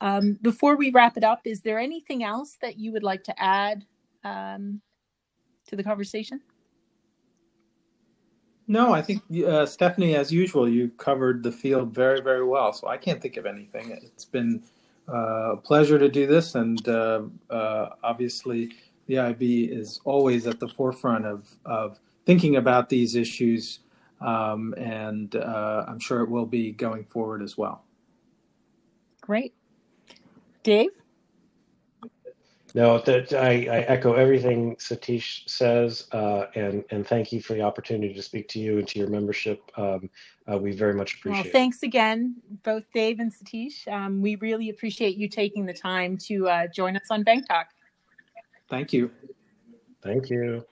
Um, 0.00 0.38
before 0.42 0.76
we 0.76 0.92
wrap 0.92 1.16
it 1.16 1.24
up, 1.24 1.40
is 1.44 1.60
there 1.62 1.80
anything 1.80 2.22
else 2.22 2.56
that 2.62 2.78
you 2.78 2.92
would 2.92 3.02
like 3.02 3.24
to 3.24 3.42
add 3.42 3.84
um, 4.22 4.80
to 5.66 5.74
the 5.74 5.82
conversation? 5.82 6.40
No, 8.70 8.92
I 8.92 9.02
think 9.02 9.24
uh, 9.44 9.66
Stephanie, 9.66 10.14
as 10.14 10.30
usual, 10.30 10.68
you've 10.68 10.96
covered 10.96 11.42
the 11.42 11.50
field 11.50 11.92
very, 11.92 12.20
very 12.20 12.44
well. 12.44 12.72
So 12.72 12.86
I 12.86 12.98
can't 12.98 13.20
think 13.20 13.36
of 13.36 13.44
anything. 13.44 13.90
It's 13.90 14.24
been 14.24 14.62
uh, 15.08 15.54
a 15.54 15.56
pleasure 15.56 15.98
to 15.98 16.08
do 16.08 16.28
this, 16.28 16.54
and 16.54 16.86
uh, 16.86 17.22
uh 17.50 17.88
obviously, 18.04 18.70
the 19.08 19.18
IB 19.18 19.64
is 19.64 20.00
always 20.04 20.46
at 20.46 20.60
the 20.60 20.68
forefront 20.68 21.26
of 21.26 21.48
of 21.64 21.98
thinking 22.26 22.54
about 22.54 22.88
these 22.88 23.16
issues, 23.16 23.80
um, 24.20 24.72
and 24.76 25.34
uh, 25.34 25.86
I'm 25.88 25.98
sure 25.98 26.20
it 26.20 26.30
will 26.30 26.46
be 26.46 26.70
going 26.70 27.06
forward 27.06 27.42
as 27.42 27.58
well. 27.58 27.82
Great, 29.20 29.52
Dave. 30.62 30.90
No, 32.74 32.98
that 33.00 33.32
I, 33.32 33.66
I, 33.66 33.80
echo 33.88 34.14
everything 34.14 34.76
Satish 34.76 35.48
says, 35.48 36.06
uh, 36.12 36.46
and 36.54 36.84
and 36.90 37.06
thank 37.06 37.32
you 37.32 37.42
for 37.42 37.54
the 37.54 37.62
opportunity 37.62 38.14
to 38.14 38.22
speak 38.22 38.48
to 38.50 38.60
you 38.60 38.78
and 38.78 38.86
to 38.88 38.98
your 38.98 39.08
membership. 39.08 39.70
Um, 39.76 40.08
uh, 40.50 40.58
we 40.58 40.72
very 40.72 40.94
much 40.94 41.14
appreciate. 41.14 41.44
Well, 41.44 41.52
thanks 41.52 41.82
again, 41.82 42.36
both 42.62 42.84
Dave 42.94 43.18
and 43.18 43.32
Satish. 43.32 43.88
Um, 43.88 44.22
we 44.22 44.36
really 44.36 44.70
appreciate 44.70 45.16
you 45.16 45.28
taking 45.28 45.66
the 45.66 45.72
time 45.72 46.16
to 46.18 46.48
uh, 46.48 46.66
join 46.68 46.96
us 46.96 47.06
on 47.10 47.22
Bank 47.22 47.48
Talk. 47.48 47.68
Thank 48.68 48.92
you. 48.92 49.10
Thank 50.02 50.30
you. 50.30 50.64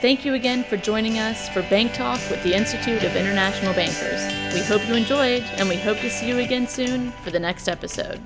Thank 0.00 0.24
you 0.24 0.34
again 0.34 0.64
for 0.64 0.76
joining 0.76 1.18
us 1.18 1.48
for 1.48 1.62
Bank 1.62 1.94
Talk 1.94 2.20
with 2.30 2.42
the 2.42 2.54
Institute 2.54 3.02
of 3.04 3.16
International 3.16 3.72
Bankers. 3.72 4.22
We 4.52 4.60
hope 4.60 4.86
you 4.86 4.94
enjoyed, 4.94 5.42
and 5.56 5.68
we 5.68 5.76
hope 5.76 5.98
to 6.00 6.10
see 6.10 6.28
you 6.28 6.40
again 6.40 6.66
soon 6.66 7.10
for 7.22 7.30
the 7.30 7.40
next 7.40 7.68
episode. 7.68 8.20